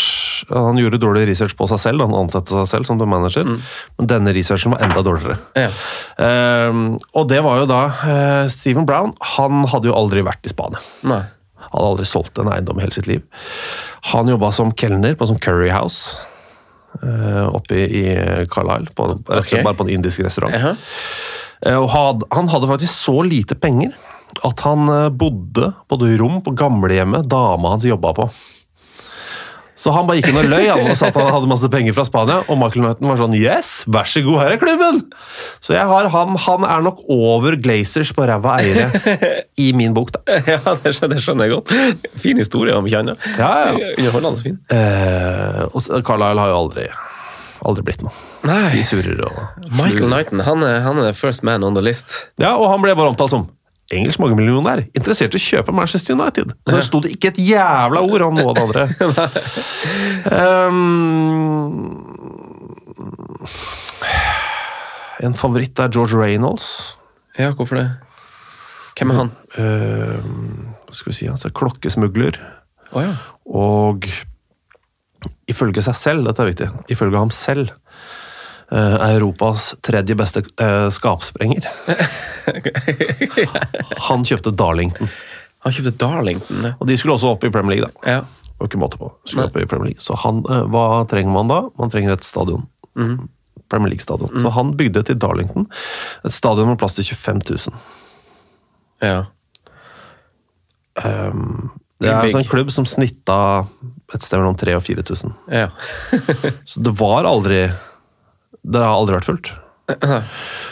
[0.49, 2.03] Han gjorde dårlig research på seg selv.
[2.03, 5.37] Han ansatte seg selv som manager, men denne researchen var enda dårligere.
[5.55, 5.69] Ja.
[6.17, 10.53] Um, og det var jo da uh, Stephen Brown Han hadde jo aldri vært i
[10.53, 10.81] Spania.
[11.05, 11.21] Nei.
[11.61, 13.21] Han hadde aldri solgt en eiendom i hele sitt liv.
[14.11, 16.17] Han jobba som kelner på en sånn Curry House
[17.03, 18.91] uh, oppe i, i Carlisle.
[18.97, 19.67] På, rett og slett Ok.
[19.69, 20.57] Bare på en indisk restaurant.
[20.57, 20.73] Jaha.
[21.61, 23.93] Eh, Og had, han hadde faktisk så lite penger
[24.47, 28.27] at han eh, bodde på et rom på gamlehjemmet dama hans jobba på.
[29.81, 31.95] Så han bare gikk inn og løy han, og sa at han hadde masse penger
[31.97, 32.41] fra Spania.
[32.45, 34.99] Og Michael var sånn Yes, vær så god, her er klubben!
[35.63, 38.89] Så jeg har han, han er nok over Glazers på ræva eiere
[39.57, 40.21] i min bok, da.
[40.51, 41.71] Ja, det skjønner, jeg godt.
[42.21, 43.15] Fin historie om Kjanne.
[43.39, 43.93] Ja, ja.
[43.97, 44.59] Underholdende fin.
[44.69, 46.85] Eh, og Carl Carlisle har jo aldri,
[47.71, 48.13] aldri blitt noe.
[48.43, 48.83] De Nei.
[48.85, 52.27] surrer og Michael Knighton, han er, han er first man on the list.
[52.41, 53.49] Ja, og han ble bare omtalt som
[53.97, 56.53] engelsk mangemillionær, interessert i å kjøpe Manchester United.
[56.67, 58.83] Så det sto det ikke et jævla ord om noe av det andre.
[60.71, 62.11] um,
[65.21, 66.67] en favoritt er George Reynolds.
[67.39, 67.87] Ja, hvorfor det?
[68.97, 69.31] Hvem er han?
[69.55, 70.19] Uh,
[70.85, 72.39] hva skal vi si, altså klokkesmugler.
[72.91, 73.15] Oh, ja.
[73.47, 74.07] Og
[75.51, 77.71] ifølge seg selv, dette er viktig, ifølge ham selv,
[78.71, 81.65] Europas tredje beste eh, skapsprenger.
[84.07, 85.09] Han kjøpte Darlington.
[85.65, 86.57] Han kjøpte Darlington.
[86.69, 86.73] ja.
[86.79, 87.91] Og de skulle også opp i Premier League, da.
[88.15, 88.21] Ja.
[88.61, 89.07] Og ikke måte på.
[89.25, 90.03] Skulle opp i Premier League.
[90.03, 91.59] Så han, eh, hva trenger man da?
[91.81, 92.63] Man trenger et stadion.
[93.71, 94.31] Premier League-stadion.
[94.43, 95.63] Så han bygde til Darlington
[96.27, 97.57] et stadion med plass til 25 000.
[99.01, 99.21] ja.
[102.01, 103.35] Det er altså en klubb som snitta
[104.11, 105.33] et sted mellom 3000 og 4000.
[105.53, 105.67] ja.
[106.69, 107.59] Så det var aldri
[108.61, 109.53] Det har aldri vært fullt.
[109.91, 110.21] Uh,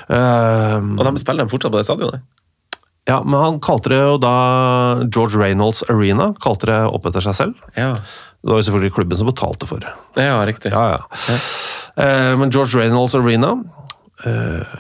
[0.99, 2.27] Og de spiller de fortsatt på det stadionet?
[3.09, 4.33] ja, men han kalte det jo da
[5.09, 6.29] George Reynolds Arena.
[6.43, 7.63] Kalte det opp etter seg selv.
[7.73, 7.95] Ja.
[8.39, 9.91] Det var jo selvfølgelig klubben som betalte for det.
[10.19, 10.71] Ja, riktig.
[10.71, 11.39] Ja, ja.
[11.97, 13.55] Uh, men George Reynolds Arena
[14.25, 14.77] uh,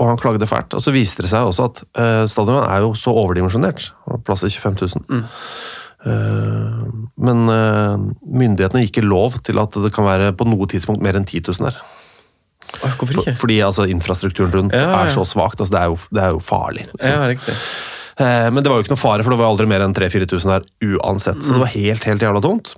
[0.00, 0.74] Og han klagde fælt.
[0.74, 3.88] Og så viste det seg også at eh, stadionet er jo så overdimensjonert.
[4.26, 4.76] Plass til 25
[5.10, 5.16] 000.
[5.18, 5.40] Eh,
[6.06, 11.16] men eh, myndighetene gir ikke lov til at det kan være på noe tidspunkt mer
[11.18, 11.78] enn 10 000 der.
[12.84, 13.32] Hvorfor ikke?
[13.34, 14.98] Fordi altså, infrastrukturen rundt Ja, ja.
[15.04, 15.58] er så svakt.
[15.60, 16.84] Altså, det, er jo, det er jo farlig.
[16.92, 17.10] liksom.
[17.10, 17.54] Ja, riktig.
[18.18, 20.52] Eh, Men det var jo ikke noe fare, for det var aldri mer enn 3000-4000
[20.52, 21.42] der uansett.
[21.42, 22.74] Så det var helt, helt jævla tomt.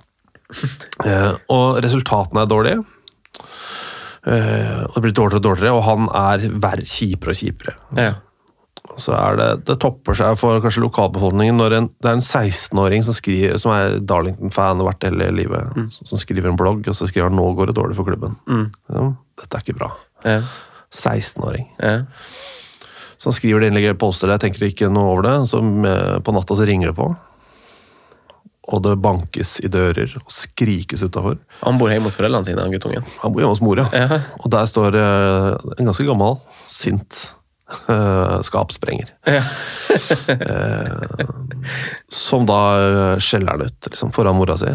[1.05, 2.81] Eh, Og resultatene er dårlige.
[4.27, 6.43] Eh, Og det blir dårligere og dårligere, og han er
[6.85, 7.73] kjipere og kjipere.
[7.97, 8.11] Ja.
[9.01, 13.05] Så er det, det topper seg for kanskje lokalbefolkningen når en, det er en 16-åring
[13.07, 13.17] som,
[13.63, 17.39] som er Darlington-fan og vært hele livet, som skriver en blogg, og så skriver han
[17.39, 18.37] 'nå går det dårlig for klubben'.
[18.93, 19.07] Ja,
[19.41, 19.91] dette er ikke bra.
[20.25, 20.41] Ja.
[20.91, 21.67] 16-åring.
[21.79, 22.03] Ja.
[23.21, 25.35] Så han skriver det innlegget, poster det, jeg tenker ikke noe over det.
[25.51, 25.59] Så
[26.25, 27.11] på natta så ringer det på.
[28.71, 31.37] Og det bankes i dører og skrikes utafor.
[31.61, 33.05] Han bor hjemme hos foreldrene sine, han guttungen.
[33.21, 34.19] Han bor hjemme hos mor, ja.
[34.41, 36.37] Og der står eh, en ganske gammel,
[36.71, 37.37] sint eh,
[38.43, 39.11] skapsprenger.
[39.27, 39.43] Ja.
[42.11, 44.71] Som da eh, skjeller han ut liksom, foran mora si.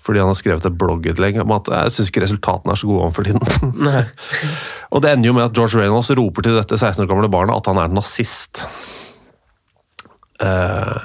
[0.00, 3.08] Fordi han har skrevet et blogginnlegg om at jeg syns ikke resultatene er så gode
[3.08, 3.44] om for tiden.
[4.94, 7.60] Og det ender jo med at George Reynolds roper til dette 16 år gamle barnet
[7.60, 8.64] at han er nazist.
[10.40, 10.96] Uh,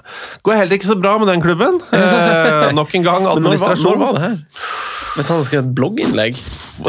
[0.48, 1.82] går heller ikke så bra med den klubben.
[1.92, 4.38] Uh, nok en gang Men når var, når var det her?
[5.16, 6.40] Hvis han skrev et blogginnlegg?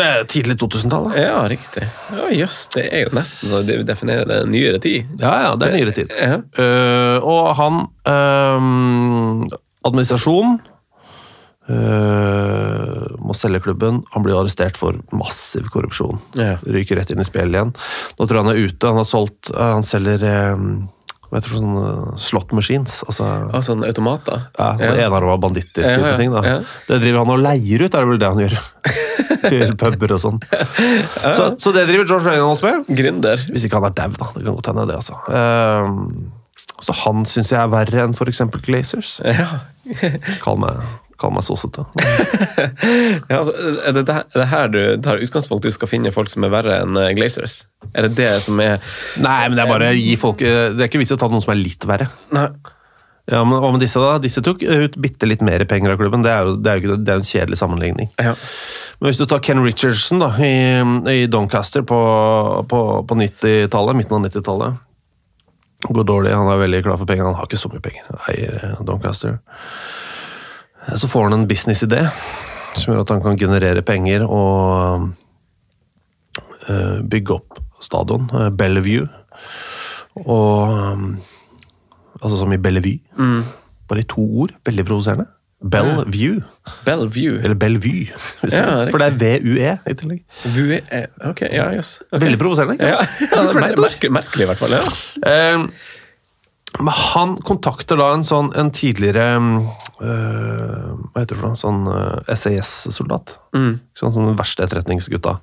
[0.03, 1.19] Eh, Tidlig 2000-tallet.
[1.23, 1.85] Ja, riktig.
[2.11, 5.07] Ja, Jøss, det er jo nesten så de definerer det nyere tid.
[5.23, 6.11] Ja, ja, det er nyere tid.
[6.11, 6.41] Ja.
[6.59, 10.57] Uh, og han uh, Administrasjon
[11.71, 14.03] uh, må selge klubben.
[14.15, 16.19] Han blir arrestert for massiv korrupsjon.
[16.39, 16.57] Ja.
[16.67, 17.73] Ryker rett inn i spillet igjen.
[18.19, 18.91] Nå tror jeg han er ute.
[18.91, 20.67] Han har solgt eh, Han selger eh,
[21.31, 23.01] hva heter det eh, slot machines.
[23.09, 24.37] Altså Ah, sånn da?
[24.59, 24.93] ja, Ja.
[25.09, 26.31] enarma banditter Ja, ja, ting.
[26.33, 26.43] da.
[26.47, 26.59] ja.
[26.89, 28.59] Det driver han og leier ut, er det vel det han gjør.
[29.51, 30.39] Til puber og sånn.
[31.35, 32.87] Så, så det driver George Reynolds med.
[32.99, 33.43] Gründer?
[33.53, 34.31] Hvis ikke han er dau, da.
[34.35, 34.97] Det kan godt hende, det.
[34.97, 35.19] altså.
[35.31, 36.33] Um,
[36.83, 38.43] så han syns jeg er verre enn f.eks.
[38.67, 39.17] Glazers.
[39.25, 39.61] Ja.
[40.43, 40.81] Kall meg,
[41.21, 41.85] kall meg sossete.
[43.31, 46.33] ja altså, er, det der, er det her du tar utgangspunkt du skal finne folk
[46.33, 47.65] som er verre enn eh, Glazers?
[47.93, 48.81] Er det det som er
[49.23, 51.21] Nei, men det er bare å gi folk eh, Det er ikke vits i å
[51.21, 52.09] ta noen som er litt verre.
[52.37, 52.49] Nei.
[53.27, 54.21] Ja, men Hva med disse, da?
[54.23, 56.23] Disse tok ut bitte litt mer penger av klubben.
[56.23, 58.11] Det er jo, det er jo ikke, det er jo en kjedelig sammenligning.
[58.23, 58.37] Ja.
[59.01, 60.53] Men hvis du tar Ken Richardson da, i,
[61.11, 61.99] i Doncaster på,
[62.71, 64.83] på, på 90-tallet, midten av 90-tallet
[65.87, 67.27] Går dårlig, han er veldig klar for penger.
[67.29, 68.07] Han har ikke så mye penger.
[68.31, 69.37] Eier eh, Doncaster.
[70.87, 72.07] Eh, Så får han en businessidé
[72.77, 75.11] som gjør at han kan generere penger og
[76.69, 78.29] eh, bygge opp stadion.
[78.35, 79.09] eh, Bellevue.
[80.27, 81.09] Og um,
[82.23, 82.99] Altså som i Bellevue.
[83.89, 84.55] Bare i to ord.
[84.65, 85.27] Veldig provoserende.
[85.61, 86.41] Bellevue.
[86.87, 87.43] Bellevue.
[87.45, 88.07] Eller Bellevue.
[88.41, 88.91] Hvis det Ja, riktig.
[88.95, 90.23] For det er VUE i tillegg.
[90.55, 90.81] Vue
[91.29, 91.91] ok, ja, yes.
[92.13, 92.25] Okay.
[92.25, 92.77] Veldig provoserende.
[92.81, 94.77] Ja, ja, det er merkelig, merkelig i hvert fall.
[94.79, 94.83] Ja.
[95.29, 95.67] Eh,
[96.79, 101.59] men han kontakter da en sånn en tidligere øh, Hva heter det for noe?
[101.59, 103.33] Sånn eh, SAS-soldat.
[103.57, 103.79] Mm.
[103.97, 105.37] Sånn som den verste etterretningsgutta.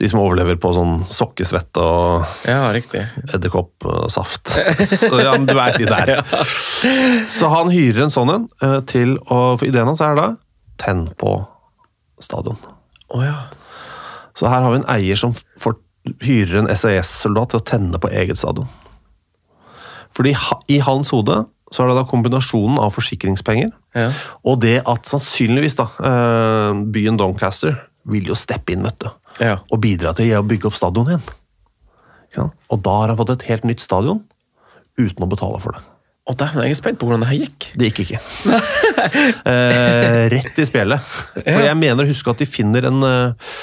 [0.00, 4.56] De som overlever på sånn sokkesvette og ja, edderkoppsaft.
[4.90, 6.16] Så ja, men du veit de der.
[7.38, 10.32] Så han hyrer en sånn en eh, til å For ideen hans er da
[10.78, 11.36] tenn på
[12.22, 12.58] stadion.
[13.14, 13.48] Oh, ja.
[14.38, 15.78] Så her har vi en eier som får,
[16.22, 18.68] hyrer en SAS-soldat til å tenne på eget stadion.
[20.16, 20.34] Fordi
[20.72, 21.42] i hans hode
[21.72, 24.12] så er det da kombinasjonen av forsikringspenger Ja.
[24.46, 27.76] og det at sannsynligvis da, eh, byen Doncaster
[28.08, 29.10] vil jo steppe inn, vet du.
[29.44, 29.58] Ja.
[29.70, 31.22] Og bidra til å bygge opp stadion igjen.
[32.36, 32.48] Ja.
[32.72, 34.22] Og da har han fått et helt nytt stadion
[34.98, 35.84] uten å betale for det.
[36.28, 37.68] Å, dæven, jeg er spent på hvordan det her gikk.
[37.80, 38.18] Det gikk ikke.
[39.48, 41.00] eh, rett i spjellet.
[41.38, 43.54] For jeg mener å huske at de finner en eh,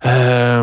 [0.00, 0.62] eh,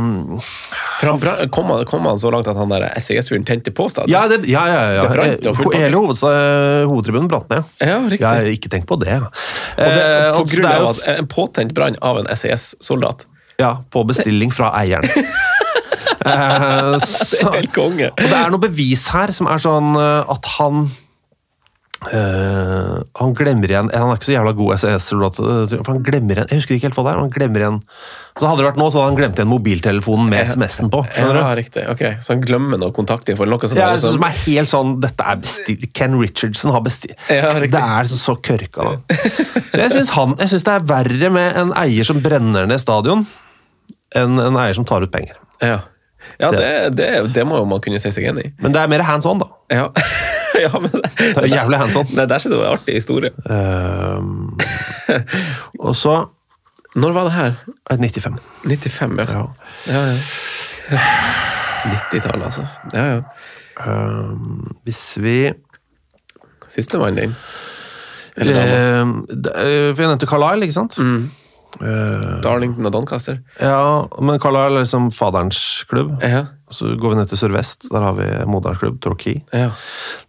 [0.99, 4.11] For han kom, han, kom han så langt at han der SES-fyren tente på stadion?
[4.13, 5.01] ja, det, ja, ja, ja.
[5.05, 5.75] Det brant, og.
[5.75, 7.63] Hele hovedstad, hovedtribunen brant ned.
[7.83, 8.21] Ja, riktig.
[8.23, 9.17] Jeg har ikke tenkt på det.
[9.21, 9.31] Og
[9.77, 13.25] det, Eh, på og grunn av at en påtent brann av en SES-soldat.
[13.59, 15.09] Ja, på bestilling fra eieren.
[16.25, 16.31] Eh,
[16.97, 18.07] Det er helt konge.
[18.09, 20.87] og det er noe bevis her som er sånn eh, at han
[22.13, 25.39] eh, Han glemmer igjen Han er ikke så jævla god SAS-soldat.
[25.39, 27.19] eh, Han glemmer igjen, Jeg husker ikke helt hva det er.
[27.23, 27.79] Han glemmer igjen
[28.37, 30.99] Så Hadde det vært nå, så hadde han glemt igjen mobiltelefonen med SMS-en på.
[31.15, 31.85] Ja, riktig.
[31.89, 33.79] Ok, Så han glemmer noe kontaktinfo noe sånt?
[33.79, 37.53] Ja, der, som som- er helt sånn Dette er bestilt Ken Richardson har bestilt Ja.
[37.59, 39.15] Det er så, så kørka, da.
[39.71, 42.79] Så jeg syns han- jeg syns det er verre med en eier som brenner ned
[42.79, 43.25] stadion,
[44.15, 45.35] enn en eier som tar ut penger.
[45.61, 45.79] Ja,
[46.39, 48.51] ja det, det, det må jo man kunne si seg enig i.
[48.59, 49.47] Men det er mer hands on, da.
[49.71, 49.89] Ja,
[50.65, 52.07] ja men det, Det er jævlig hands on.
[52.15, 53.31] Nei, Der er det jo en artig historie.
[53.49, 54.59] Um,
[55.87, 56.15] og så
[56.95, 57.53] Når var det her?
[57.89, 58.39] er 95.
[58.63, 59.37] 95, ja.
[59.37, 59.45] Ja.
[59.93, 60.99] ja, ja.
[61.95, 62.65] 90-tallet, altså.
[62.93, 63.21] Ja, ja.
[63.85, 65.51] Um, hvis vi
[66.71, 67.35] Sistemann din.
[68.37, 69.01] Eller.
[69.01, 70.97] Ehm, det- eh, For jeg nevnte Carlisle, ikke sant?
[70.99, 71.29] Mm.
[71.81, 73.39] Ehm, Darlington og Doncaster.
[73.59, 76.13] ja, men Carlisle er liksom faderens klubb.
[76.23, 79.41] Ja, Så går vi ned til Sør-Vest, der har vi moderens klubb, Torquay.
[79.53, 79.71] ja.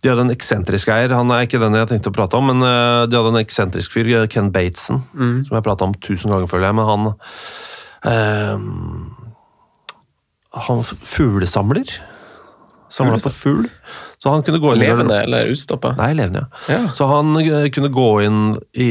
[0.02, 2.62] De hadde en eksentrisk eier, han er ikke den jeg tenkte å prate om, men
[2.66, 6.68] eh, de hadde en eksentrisk fyr, Ken Bateson, som jeg prata om tusen ganger, føler
[6.68, 7.14] jeg, men han
[8.04, 9.14] ehm,
[10.66, 11.84] Han fuglesamler.
[12.88, 13.66] Samla på fugl.
[14.22, 15.90] Så han kunne gå inn Levende eller utstoppa?
[15.98, 16.76] Nei, levende, ja.
[16.76, 16.92] Ja.
[16.96, 18.38] Så han eh, kunne gå inn
[18.72, 18.86] i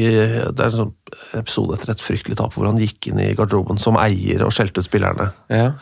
[0.52, 0.92] Det er sånn
[1.38, 4.82] episode etter et fryktelig tap hvor han gikk inn i garderoben som eier og skjelte
[4.82, 5.32] ut spillerne.
[5.50, 5.74] Ja.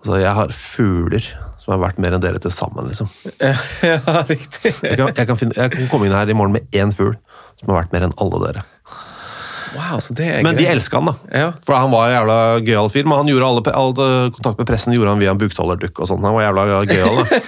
[0.00, 1.24] Og sa 'jeg har fugler
[1.58, 3.08] som er verdt mer enn dere til sammen', liksom.
[3.40, 3.56] Ja,
[3.90, 4.74] ja, riktig.
[4.82, 7.16] Jeg kan, jeg, kan finne, jeg kan komme inn her i morgen med én fugl
[7.60, 8.64] som har vært mer enn alle dere.
[9.74, 10.76] Wow, så det er Men de greit.
[10.76, 11.14] elska han, da.
[11.34, 11.46] Ja.
[11.66, 13.06] For han var en jævla gøyal fyr.
[13.10, 16.10] Men han gjorde alle, all eh, kontakt med pressen gjorde han via en buktalerdukk og
[16.10, 16.22] sånn.
[16.22, 17.40] Han var jævla gøyal, da.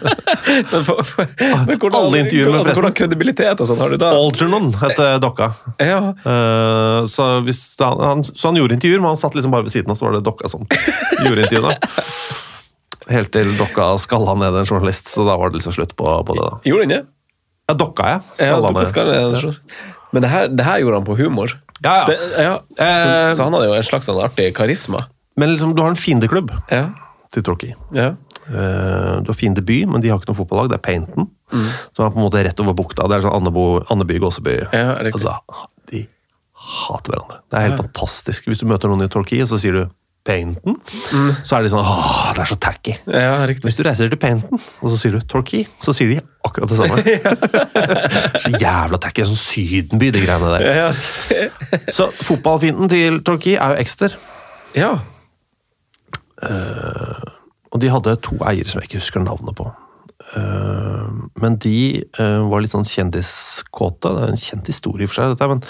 [0.72, 1.28] Men, for- for-
[1.66, 2.76] men hvordan, Alle intervjuer med pressen.
[2.80, 4.10] Hvordan kredibilitet og sånn har du da?
[4.16, 5.50] Algernon het eh, dokka.
[5.80, 6.00] Ja.
[6.24, 9.74] Uh, så, hvis han, han, så han gjorde intervjuer, men han satt liksom bare ved
[9.74, 10.66] siden av, så var det dokka som
[11.24, 11.76] gjorde intervjuene.
[13.10, 16.36] Helt til dokka skalla ned en journalist, så da var det liksom slutt på, på
[16.38, 16.44] det.
[16.46, 16.60] da.
[16.70, 17.00] Gjorde han det?
[17.70, 18.10] Ja, dokka.
[18.12, 18.20] Ja,
[18.90, 19.58] Skalla ja, ned.
[20.10, 21.52] Men det her, det her gjorde han på humor.
[21.84, 22.06] Ja, ja.
[22.10, 22.54] Det, ja.
[22.78, 25.06] Eh, så, så han hadde jo en slags sånn artig karisma.
[25.40, 26.88] Men liksom, du har en fiendeklubb Ja.
[27.32, 27.74] til Torquay.
[27.96, 28.14] ja.
[28.50, 30.70] Eh, Du har Fiendeby, men de har ikke noe fotballag.
[30.72, 31.28] Det er Painton,
[31.94, 33.06] som er på en måte rett over bukta.
[33.08, 34.56] Det er sånn Andeby, Gåseby.
[34.74, 35.36] Ja, altså,
[35.92, 36.00] de
[36.54, 37.38] hater hverandre.
[37.50, 38.48] Det er helt fantastisk.
[38.50, 39.84] Hvis du møter noen i Torquay, så sier du
[40.26, 40.76] Painton,
[41.46, 42.94] så er de sånn Åh, det er så tacky.
[43.08, 43.32] ja.
[43.64, 46.78] Hvis du reiser til Painton, og så sier du Torquay, så sier de akkurat det
[46.80, 46.98] samme.
[48.44, 49.24] så jævla tacky.
[49.28, 51.00] Sånn Sydenby, de greiene der.
[51.94, 54.18] Så fotballfienden til Torquay er jo Exter.
[54.76, 54.92] Ja.
[57.70, 59.70] Og de hadde to eiere som jeg ikke husker navnet på.
[60.30, 61.08] Uh,
[61.42, 64.12] men de uh, var litt sånn kjendiskåte.
[64.14, 65.62] Det er en kjent historie for seg, dette, men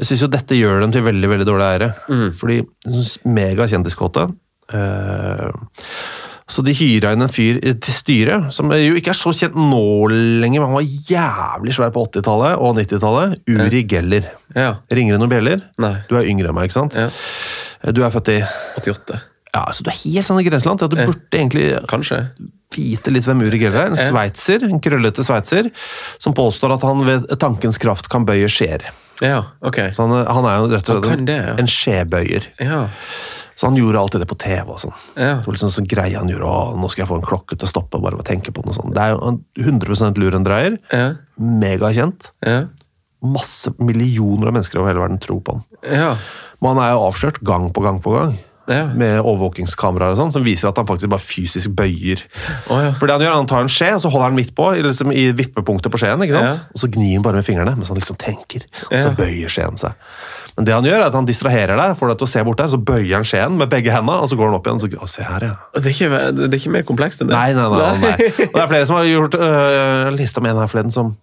[0.00, 1.90] jeg syns jo dette gjør dem til veldig veldig dårlige eiere.
[2.40, 2.62] Fordi
[3.28, 4.26] megakjendiskåte.
[4.72, 5.50] Uh,
[6.50, 9.82] så de hyra inn en fyr til styret, som jo ikke er så kjent nå
[10.10, 13.36] lenger, men han var jævlig svær på 80-tallet og 90-tallet.
[13.54, 14.30] Uri Geller.
[14.56, 14.72] ja.
[14.90, 15.66] Ringer det noen bjeller?
[15.82, 15.92] Nei.
[16.10, 16.96] Du er yngre enn meg, ikke sant?
[16.98, 17.10] Ja.
[17.94, 18.40] Du er født i
[18.80, 19.20] 88.
[19.50, 22.20] Ja, så du er helt sånn i grenseland til at du burde egentlig Kanskje.
[22.74, 23.94] vite litt hvem Uri Geller er.
[23.94, 25.70] En sveitser, en krøllete sveitser,
[26.22, 28.88] som påstår at han ved tankens kraft kan bøye skjeer.
[29.24, 29.78] Ja, ok.
[29.94, 31.54] Så han, han er jo rett og slett det, ja.
[31.60, 32.48] en skjebøyer.
[32.62, 32.80] Ja.
[33.60, 34.94] Så han gjorde alltid det på TV og sånn.
[35.18, 35.34] Ja.
[35.42, 37.68] Det var liksom sånn greie han gjorde, å, nå skal jeg få en klokke til
[37.68, 38.94] å stoppe, bare ved å tenke på den og sånn.
[38.96, 40.78] Det er jo en 100% lurendreier.
[40.88, 41.10] Ja.
[41.36, 42.30] Megakjent.
[42.46, 42.62] Ja.
[43.20, 45.66] Masse millioner av mennesker over hele verden tror på han.
[45.84, 46.14] Ja.
[46.60, 48.38] Men han er jo avslørt gang på gang på gang.
[48.70, 48.86] Ja.
[48.96, 52.22] Med overvåkingskameraer og sånn, som viser at han faktisk bare fysisk bøyer.
[52.70, 52.92] Oh, ja.
[52.98, 55.14] For det han gjør, han tar en skje, og så holder han midt på, liksom,
[55.14, 56.26] i vippepunktet på skjeen?
[56.30, 56.42] Ja.
[56.70, 59.80] og så gnir han bare med fingrene, mens han liksom tenker, og så bøyer skjeen
[59.80, 59.96] seg.
[60.56, 62.60] Men det han gjør, er at han distraherer deg, får deg til å se bort
[62.60, 64.84] der, så bøyer han skjeen med begge hendene, og så går han opp igjen, og
[64.84, 65.56] så, å, se her, ja.
[65.76, 67.38] Det, er ikke, det er ikke mer komplekst enn det?
[67.38, 68.30] Nei, nei, nei, nei.
[68.50, 71.14] Og det er flere som har gjort, øh, liste om en her forleden som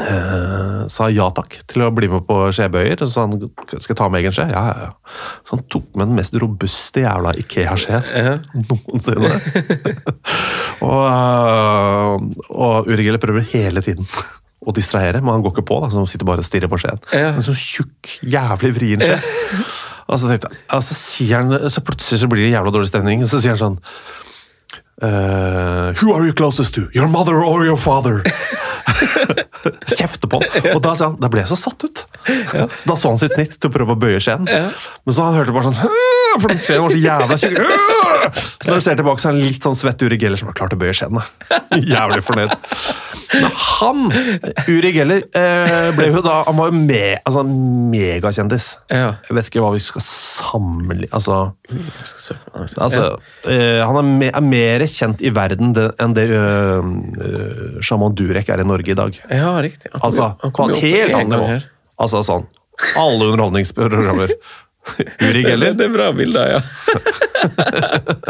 [0.00, 3.04] øh, sa ja takk til å bli med på skjebøyer.
[3.06, 3.34] Så han
[3.78, 4.46] skal jeg ta med egen skje.
[4.52, 5.18] Ja, ja, ja.
[5.46, 8.36] Så han tok med den mest robuste jævla Ikea-skjeen Ja.
[8.70, 9.34] noensinne.
[10.88, 14.08] og øh, og Urigel prøver hele tiden
[14.64, 15.80] å distrahere, men han går ikke på.
[15.82, 17.00] da, så Han sitter bare og stirrer på skjeen.
[17.12, 19.18] En sånn tjukk, jævlig vrien skje.
[20.04, 22.90] Og så tenkte jeg, og så sier han, så plutselig så blir det jævla dårlig
[22.90, 23.22] stemning.
[23.24, 23.78] og Så sier han sånn
[25.00, 26.90] uh, Who are you closest to?
[26.92, 28.20] Your mother or your father?
[29.98, 30.68] Kjefte på han.
[30.74, 32.04] Og da, da ble jeg så satt ut.
[32.24, 34.46] Så da så han sitt snitt til å prøve å bøye skjeen.
[34.48, 35.80] Men så han hørte bare sånn
[36.40, 37.58] For den skjeen var så jævla tjukk.
[38.64, 40.56] Så når du ser tilbake, så er han litt sånn svett Uri Geller som har
[40.58, 41.20] klart å bøye skjeen.
[41.94, 42.54] Jævlig fornøyd.
[43.34, 44.02] Men han,
[44.70, 48.68] Uri Geller, eh, ble jo da Han var jo me, altså, megakjendis.
[48.92, 49.16] Ja.
[49.28, 51.38] Jeg vet ikke hva vi skal samle Altså,
[52.78, 53.06] altså
[53.50, 58.50] eh, Han er, me, er mer kjent i verden enn det uh, øh, Shaman Durek
[58.52, 59.22] er i Norge i dag.
[59.30, 59.90] Ja, riktig.
[59.92, 61.62] Han Altså, på et helt annet nivå.
[62.00, 62.46] Altså sånn
[62.98, 64.32] Alle underholdningsprogrammer.
[65.24, 65.72] Uri Det, Geller.
[65.78, 66.60] det er bra bilder, ja.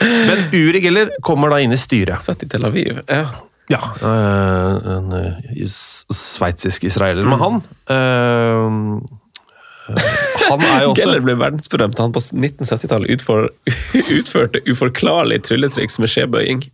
[0.00, 2.22] Men Uri Geller kommer da inn i styret.
[2.26, 3.02] Født i Tel Aviv.
[3.06, 3.26] Ja.
[3.70, 5.66] Ja, øh, en øh,
[6.14, 7.26] sveitsisk israeler.
[7.26, 7.56] Men han
[7.90, 8.72] øh, øh,
[9.86, 11.98] Han er jo også Geller ble verdensberømt.
[12.02, 13.48] Han på 1970-tallet utfor,
[14.16, 16.64] utførte uforklarlig trylletriks med skjebøying.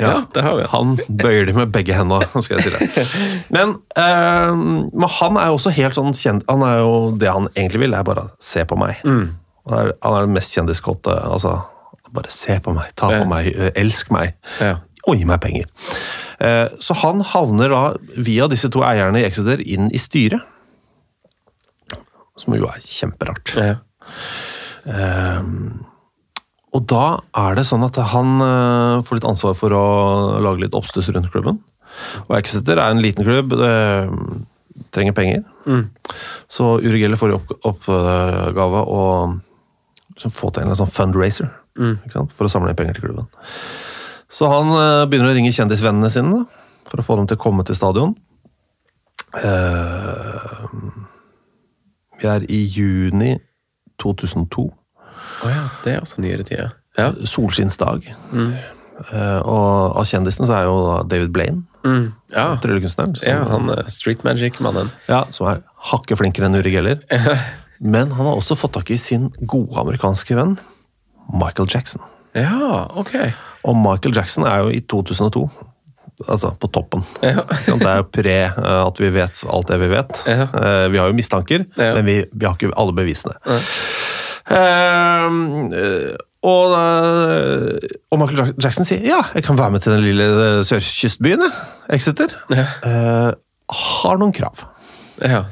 [0.00, 0.66] Ja, der har vi.
[0.72, 3.06] Han bøyer de med begge hendene, skal jeg si det.
[3.52, 4.62] Men, øh,
[4.94, 7.96] men han er jo også helt sånn kjent Han er jo Det han egentlig vil,
[7.98, 9.00] er bare se på meg.
[9.04, 9.28] Han,
[9.76, 11.16] er, han er den mest kjendiskåte.
[11.30, 11.58] Altså,
[12.14, 13.28] bare se på meg, ta på Ja.
[13.28, 14.34] meg, elsk meg.
[14.60, 14.78] Ja.
[15.08, 15.68] Og gi meg penger.
[16.40, 17.82] Eh, Så han havner da,
[18.16, 20.40] via disse to eierne i Exeter, inn i styret.
[22.40, 23.54] Som jo er kjemperart.
[23.60, 23.76] Ja.
[26.70, 27.04] Og da
[27.36, 29.84] er det sånn at han uh, får litt ansvar for å
[30.40, 31.58] lage litt oppstuss rundt klubben.
[32.28, 33.74] Og Exeter er en liten klubb, det
[34.94, 35.42] trenger penger.
[36.48, 39.02] Så Uri Geller får i opp, oppgave å
[40.14, 41.50] liksom få til en sånn fundraiser
[42.12, 42.32] sant?
[42.36, 43.28] for å samle inn penger til klubben.
[44.30, 47.42] Så han eh, begynner å ringe kjendisvennene sine da, for å få dem til å
[47.42, 48.14] komme til stadion.
[49.40, 50.66] Eh,
[52.20, 53.34] vi er i juni
[54.02, 54.66] 2002
[55.44, 56.72] Å ja, det er også nyere tider.
[56.98, 57.12] Ja.
[57.24, 58.06] solskinnsdag.
[59.10, 62.10] Eh, og av kjendisene så er jo da David Blaine, Mm.
[62.28, 62.58] Ja.
[62.60, 64.90] tryllekunstneren, ja, han er street magic-mannen.
[65.08, 66.98] ja, som er hakket flinkere enn Uri Geller.
[67.80, 70.58] Men han har også fått tak i sin gode amerikanske venn
[71.32, 72.02] Michael Jackson.
[72.36, 73.14] Ja, ok.
[73.64, 75.46] Og Michael Jackson er jo i 2002
[76.28, 77.04] altså på toppen.
[77.24, 77.44] Ja.
[77.66, 80.22] Det er jo pre eh, at vi vet alt det vi vet.
[80.28, 80.46] Ja.
[80.48, 81.94] Eh, Vi har jo mistanker, Ja.
[81.96, 83.36] men vi, vi har ikke alle bevisene.
[84.50, 86.72] Uh, og,
[88.10, 90.26] og Michael Jackson sier ja, jeg kan være med til den lille
[90.64, 91.44] sørkystbyen.
[91.92, 92.32] Exeter.
[92.48, 92.64] Ja.
[92.86, 93.28] Eh,
[93.70, 94.62] har noen krav.
[95.20, 95.42] Ja.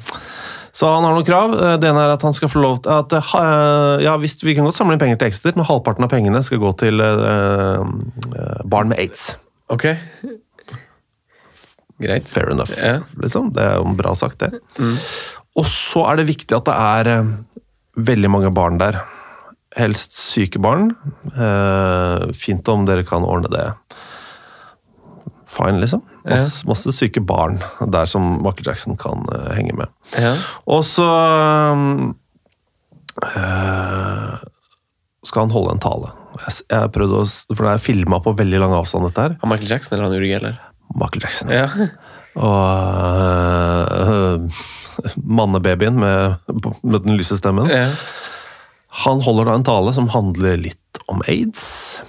[0.72, 1.52] Så han har noen krav.
[1.82, 3.14] Det ene er at han skal få lov til at
[4.04, 6.60] Ja visst, vi kan godt samle inn penger til Exeter, men halvparten av pengene skal
[6.62, 7.84] gå til uh,
[8.64, 9.34] barn med aids.
[9.68, 9.90] Ok.
[12.02, 12.26] Greit.
[12.30, 12.72] Fair enough.
[12.78, 13.00] Ja.
[13.22, 13.52] Liksom.
[13.56, 14.60] Det er jo bra sagt, det.
[15.58, 17.32] Og så er det viktig at det er eh,
[18.08, 19.00] veldig mange barn der.
[19.78, 20.92] Helst syke barn.
[21.34, 23.66] Eh, fint om dere kan ordne det.
[25.48, 26.04] Fine, liksom.
[26.28, 29.92] Masse, masse syke barn der som Michael Jackson kan eh, henge med.
[30.20, 30.34] Ja.
[30.68, 31.08] Og så
[33.24, 34.46] eh,
[35.26, 36.12] skal han holde en tale.
[36.38, 39.38] Jeg, jeg prøvde å, For det er filma på veldig lang avstand, dette her.
[39.42, 40.60] Han Michael Jackson eller han Uri Geller?
[40.94, 41.50] Michael Jackson.
[41.52, 41.68] Ja.
[42.38, 44.62] Og uh,
[45.38, 46.36] mannebabyen med,
[46.82, 47.68] med den lyse stemmen.
[47.72, 47.90] ja.
[49.04, 52.00] Han holder da en tale som handler litt om aids,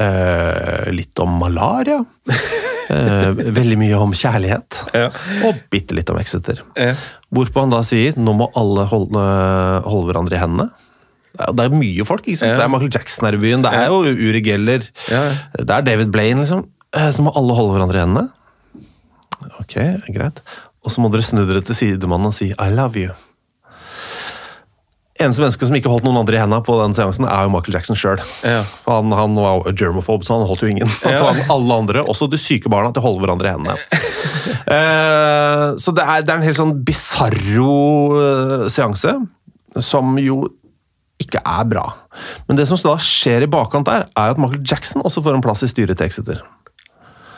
[0.00, 1.98] Uh, litt om malaria,
[2.32, 3.26] uh,
[3.58, 5.10] veldig mye om kjærlighet, Ja.
[5.44, 6.62] og bitte litt om Exeter.
[6.72, 6.94] Ja.
[7.28, 9.24] Hvorpå han da sier nå må alle holde,
[9.84, 10.70] holde hverandre i hendene.
[11.36, 12.24] Det er- mye folk.
[12.24, 12.56] ikke sant?
[12.56, 15.20] Det er Michael Jackson her i byen, det er jo Uri Geller, Ja.
[15.60, 16.64] det er David Blaine, liksom.
[16.96, 18.28] Eh, Så må alle holde hverandre i hendene.
[19.60, 19.76] Ok,
[20.12, 20.40] greit.
[20.84, 23.14] Og så må dere snu dere til sidemannen og si 'I love you'.
[25.20, 27.74] Eneste menneske som ikke holdt noen andre i hendene på den seansen, er jo Michael
[27.76, 28.22] Jackson sjøl.
[28.42, 28.62] Ja.
[28.86, 30.88] Han, han var jo germophobe, så han holdt jo ingen.
[31.04, 31.44] Han Ja.
[31.52, 33.76] alle andre, også de syke barna, til å holde hverandre i hendene.
[34.70, 37.74] uh, så det er, det er en helt sånn bisarro
[38.16, 39.12] eh, seanse,
[39.78, 40.48] som jo
[41.20, 41.84] ikke er bra.
[42.48, 45.44] Men det som da skjer i bakkant der, er at Michael Jackson også får en
[45.44, 46.40] plass i styret til Exeter.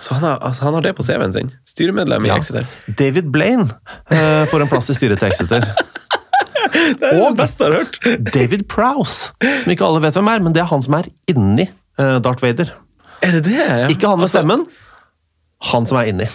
[0.02, 1.50] Så han har, altså, han har det på CV-en sin?
[1.68, 2.36] Styremedlem i Ja.
[2.40, 2.66] Exeter?
[2.98, 3.68] David Blaine
[4.10, 5.66] eh, får en plass i styret til Exeter.
[6.72, 7.96] Det er det beste jeg har hørt!
[8.32, 9.32] David Prowse,
[9.62, 12.42] som ikke alle vet hvem er, men det er han som er inni eh, Darth
[12.42, 12.70] Vader.
[13.22, 13.58] Er det det?
[13.60, 13.90] Ja.
[13.92, 14.64] Ikke han med Altså, stemmen,
[15.72, 16.28] han som er inni.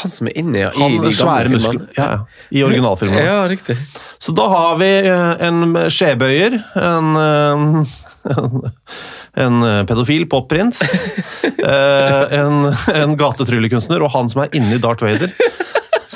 [0.00, 1.86] Han som er inni, ja, i Han de svære muskler.
[1.96, 2.18] Ja, ja.
[2.50, 3.20] I originalfilmen.
[3.22, 3.76] Ja, riktig.
[4.18, 7.94] Så da har vi eh, en skjebøyer, en, eh,
[9.36, 10.80] en eh, pedofil popprins,
[11.44, 15.32] eh, en, en gatetryllekunstner og han som er inne i Darth Vader.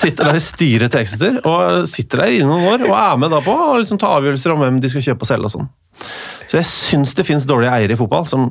[0.01, 3.35] Sitter der i styret til Exeter, og sitter der i noen år og er med
[3.35, 5.71] da på å liksom ta avgjørelser om hvem de skal kjøpe og selge og sånn.
[6.49, 8.49] Så jeg syns det fins dårlige eiere i fotball som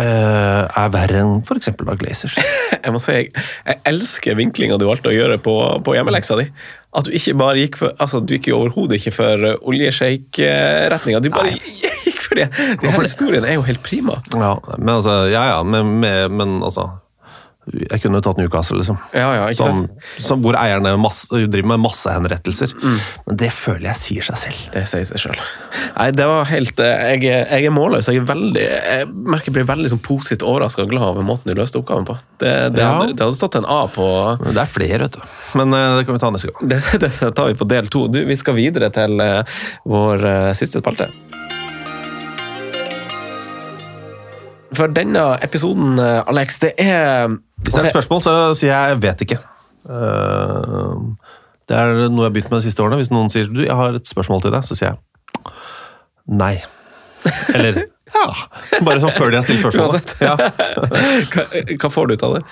[0.00, 1.70] eh, er verre enn f.eks.
[1.80, 2.38] da Glazers.
[2.84, 3.30] Jeg må si, jeg,
[3.64, 5.54] jeg elsker vinklinga du valgte å gjøre på,
[5.86, 6.44] på hjemmeleksa di.
[6.94, 11.22] At du ikke bare gikk for altså du gikk jo overhodet ikke for uh, oljesjeik-retninga.
[11.24, 11.54] Du bare
[12.04, 12.50] gikk for det.
[12.82, 14.18] De her historiene er jo helt prima.
[14.36, 16.90] Ja, men altså, ja, ja, men, men, men altså
[17.72, 18.98] Jeg kunne tatt Newcastle, liksom.
[19.16, 20.08] Ja, ja, ikke Som, sant?
[20.20, 22.74] som, hvor eierne masse, driver med massehenrettelser.
[22.82, 24.60] Men det føler jeg sier seg selv.
[24.74, 25.40] Det sier seg selv.
[25.96, 28.08] Nei, det var helt eh, Jeg, jeg er målløs.
[28.12, 31.48] Jeg er veldig Jeg merker jeg blir veldig sånn positivt overraska og glad over måten
[31.50, 32.18] du løste oppgaven på.
[32.42, 32.92] Det, det, Ja.
[32.98, 34.06] hadde, det hadde stått en A på
[34.44, 35.24] Det er flere, vet du.
[35.60, 36.68] Men eh, det kan vi ta neste gang.
[36.74, 38.06] Det, det tar vi på del to.
[38.12, 39.40] Du, vi skal videre til eh,
[39.88, 41.08] vår siste spalte.
[44.74, 49.02] For denne episoden, eh, Alex, det er Hvis det er et spørsmål, så sier jeg
[49.02, 49.40] 'vet ikke'.
[49.88, 50.94] Eh,
[51.68, 52.96] det er noe jeg har begynt med de siste årene.
[53.00, 54.98] Hvis noen sier du, 'jeg har et spørsmål til deg', så sier jeg
[56.28, 56.62] 'nei'.
[57.54, 57.72] Eller
[58.14, 58.84] 'ja'.
[58.84, 60.16] Bare sånn før de har stilt spørsmålet.
[60.20, 60.36] Ja.
[61.32, 61.44] hva,
[61.80, 62.44] hva får du ut av det?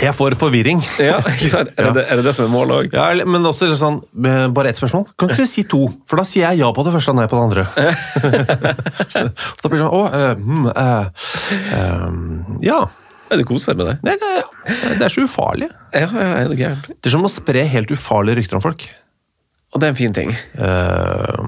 [0.00, 0.80] Jeg får forvirring.
[1.02, 1.18] ja?
[1.20, 2.94] Er, det, er det det som er målet òg?
[2.96, 5.04] Ja, men også sånn, eh, bare ett spørsmål.
[5.20, 5.82] Kan ikke du si to?
[6.08, 7.66] For da sier jeg ja på det første og nei på det andre.
[9.60, 11.28] da blir det sånn, å, eh, hmm, eh,
[11.76, 12.08] eh,
[12.70, 12.80] ja.
[13.32, 13.96] Er du koser deg med det?
[14.04, 14.32] Det,
[14.68, 15.68] det, det er så ufarlig.
[15.96, 16.72] Ja, er det?
[16.92, 18.88] Det er som å spre helt ufarlige rykter om folk.
[19.72, 20.32] Og det er en fin ting.
[20.60, 21.38] Eh,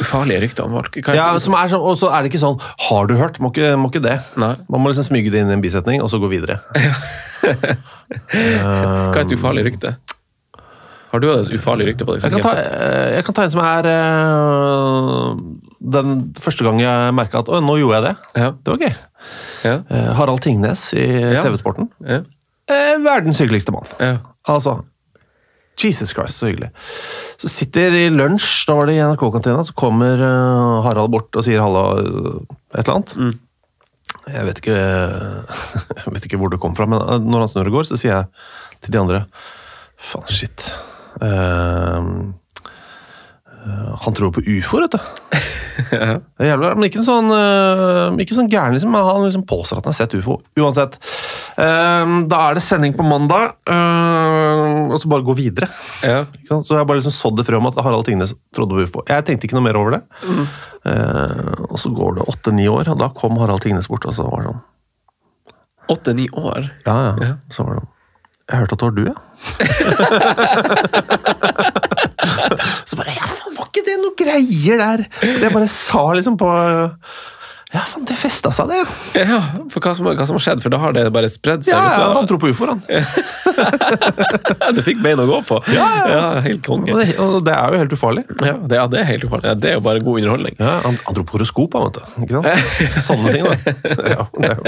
[0.00, 0.94] Ufarlige rykter om folk.
[1.04, 3.38] Hva- ja, som er sånn, Og så er det ikke sånn 'har du hørt'?
[3.40, 4.20] Må ikke, må ikke det.
[4.36, 4.54] Nei.
[4.68, 6.60] Man må liksom smyge det inn i en bisetning, og så gå videre.
[8.30, 9.96] Hva er et ufarlig rykte?
[11.10, 12.22] Har du hatt et ufarlig rykte på deg?
[12.22, 15.40] Jeg kan, ta, eh, jeg kan ta en som er eh,
[15.96, 18.16] den første gang jeg merka at 'å, nå gjorde jeg det'.
[18.36, 18.50] Ja.
[18.52, 18.94] Det var gøy.
[19.64, 19.74] Ja.
[19.90, 21.06] Eh, Harald Tingnes i
[21.42, 21.90] TV-sporten.
[22.06, 22.20] Ja.
[23.02, 23.86] Verdens hyggeligste mann.
[23.98, 24.18] Ja.
[24.46, 24.84] Altså
[25.84, 26.70] Jesus Christ, så hyggelig.
[27.40, 31.46] Så sitter i lunsj, da var det i NRK-kantina, så kommer uh, Harald bort og
[31.46, 32.42] sier halla uh,
[32.74, 33.14] et eller annet.
[33.16, 33.38] Mm.
[34.30, 34.76] Jeg vet ikke
[36.04, 37.98] jeg vet ikke hvor det kom fra, men eh, når han snur og går, så
[38.00, 39.24] sier jeg til de andre
[40.00, 40.70] Faen, shit.
[41.20, 42.06] Eh,
[44.04, 45.00] han tror på ufoer, vet du.
[45.80, 46.18] Ja.
[46.20, 48.90] Det er jævlig, men ikke en sånn, øh, ikke sånn gæren, liksom.
[48.92, 50.34] men Han liksom påstår at han har sett ufo.
[50.60, 50.98] Uansett.
[51.56, 55.70] Ehm, da er det sending på mandag, og så bare gå videre.
[56.04, 56.26] Ja.
[56.50, 59.04] Så jeg bare liksom sådd det frø om at Harald Tingnes trodde på ufo.
[59.08, 60.02] Jeg tenkte ikke noe mer over det.
[60.84, 64.22] Eh, og så går det åtte-ni år, og da kom Harald Tingnes bort, og så
[64.28, 64.62] var det sånn
[65.96, 66.68] Åtte-ni år.
[66.86, 67.14] Ja, ja.
[67.24, 67.32] Ja.
[67.50, 67.90] Så var det sånn
[68.50, 69.16] Jeg hørte at det var du, ja.
[72.88, 75.04] så bare Ja, faen, var ikke det noe greier der?
[75.20, 76.48] Det jeg bare sa liksom på
[77.70, 78.80] Ja, faen, det festa seg, det.
[79.14, 79.26] ja.
[79.30, 79.36] Ja,
[79.70, 80.58] for hva som, hva som har skjedd?
[80.64, 81.70] For da har det bare spredd seg.
[81.70, 82.80] Ja, ja, han tror på ufoer, han.
[84.74, 85.60] det fikk bein å gå på.
[85.70, 86.24] Ja, ja.
[86.42, 86.90] helt konge.
[86.90, 88.24] Og det, og det er jo helt ufarlig.
[88.42, 89.46] Ja, det, ja, det er helt ufarlig.
[89.52, 90.56] Ja, det er jo bare god underholdning.
[90.58, 92.02] Ja, han, han tror på horoskop, vet du.
[92.26, 92.74] Ikke sant?
[93.06, 93.54] Sånne ting, da.
[94.16, 94.62] Ja, det er jo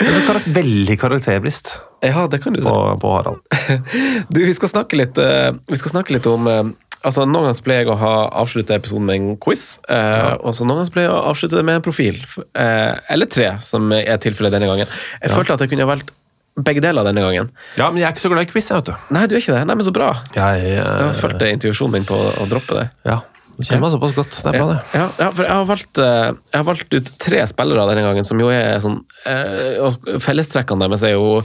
[0.00, 1.72] det er så karak veldig karakterbrist
[2.04, 2.66] Ja, det kan du si.
[2.68, 3.40] på, på Harald.
[4.32, 6.62] Du, vi skal snakke litt, eh, vi skal snakke litt om eh,
[7.06, 10.66] altså Noen ganger pleier jeg å ha avslutte episoden med en quiz, eh, og så
[10.66, 12.18] noen ganger pleier jeg å avslutte det med en profil.
[12.54, 14.90] Eh, eller tre, som er tilfellet denne gangen.
[15.22, 16.12] Jeg følte at jeg kunne ha valgt
[16.60, 17.50] begge deler denne gangen.
[17.78, 18.94] Ja, men jeg er ikke så glad i quiz, vet du.
[19.14, 19.64] Nei, du er ikke det?
[19.70, 20.10] Nei, men så bra.
[20.36, 22.86] Jeg, Da fulgte intuisjonen min på å droppe det.
[23.08, 23.20] Ja,
[23.60, 24.36] du kjenner meg såpass godt.
[24.40, 24.78] Det er bra, det.
[24.96, 28.24] Ja, ja, for jeg har, valgt, eh, jeg har valgt ut tre spillere denne gangen,
[28.24, 28.96] som jo er sånn
[29.28, 31.42] eh, og Fellestrekkene deres er jo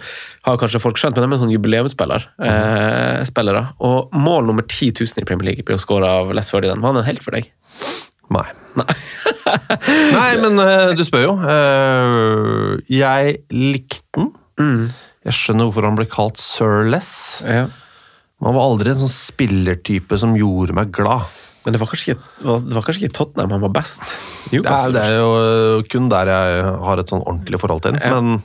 [0.47, 2.29] har kanskje folk skjønt, men de er sånn jubileumsspillere.
[2.47, 3.65] Eh, spillere.
[3.83, 6.79] Og mål nummer 10 000 i Premier League blir å skåre av Les Ferdinand.
[6.79, 7.51] Var han en helt for deg?
[8.31, 8.47] Nei.
[8.79, 8.97] Nei.
[10.17, 10.61] Nei, men
[10.95, 11.33] du spør jo.
[12.91, 14.31] Jeg likte den.
[14.61, 14.85] Mm.
[15.27, 17.11] Jeg skjønner hvorfor han ble kalt Sir Les.
[17.43, 17.67] Ja.
[18.43, 21.27] Man var aldri en sånn spillertype som gjorde meg glad.
[21.65, 22.25] Men det var, kanskje ikke,
[22.61, 24.03] det var kanskje ikke Tottenham han var best?
[24.51, 27.97] Det er, det er jo eh, kun der jeg har et sånn ordentlig forhold til.
[27.97, 28.19] Ja.
[28.19, 28.43] Men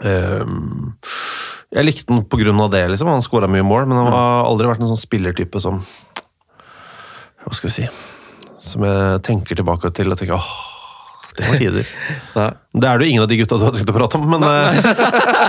[0.00, 0.86] um,
[1.76, 2.86] jeg likte grunn av det.
[2.88, 3.10] liksom.
[3.12, 5.82] Han skåra mye mål, men han har aldri vært en sånn spillertype som
[7.44, 7.88] Hva skal vi si
[8.62, 10.54] Som jeg tenker tilbake til og tenker åh,
[11.36, 11.90] Det var tider.
[12.36, 12.52] Nei.
[12.76, 14.42] Det er det jo ingen av de gutta du har tenkt å prate om, men
[14.44, 14.80] eh,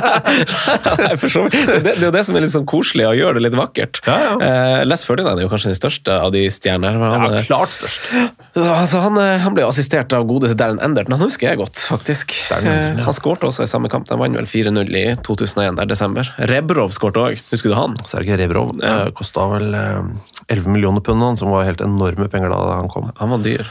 [1.02, 1.58] Nei, for så vidt.
[1.68, 4.00] det, det er jo det som er litt sånn koselig, og gjør det litt vakkert.
[4.08, 4.38] Ja, ja.
[4.48, 6.96] Eh, Les Ferdinand er jo kanskje den største av de stjerner.
[6.96, 8.08] Han, ja, eh, klart størst.
[8.56, 12.38] altså, han, eh, han ble assistert av godeste Darren Enderton, han husker jeg godt, faktisk.
[12.48, 13.04] Darren Eh, ja.
[13.08, 16.30] Han skårte også i samme kamp, de vant vel 4-0 i 2001, der desember.
[16.52, 17.96] Rebrov skårte òg, husker du han?
[18.10, 19.10] Sergej Rebrov ja.
[19.18, 20.12] kosta vel eh,
[20.54, 23.12] 11 millioner pund, han, som var helt enorme penger da han kom.
[23.22, 23.68] Han var dyr.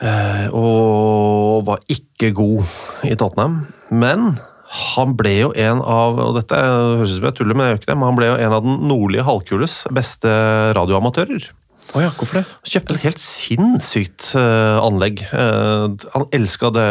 [0.00, 2.64] Eh, og var ikke god
[3.04, 3.66] i Tottenham.
[3.92, 4.38] Men
[4.70, 7.80] han ble jo en av og dette høres ut som jeg tuller, men jeg gjør
[7.82, 10.30] ikke det, men han ble jo en av den nordlige halvkules beste
[10.78, 11.48] radioamatører.
[11.90, 12.44] Oh ja, hvorfor det?
[12.70, 15.24] Kjøpte et helt sinnssykt uh, anlegg.
[15.34, 16.86] Uh, han elska det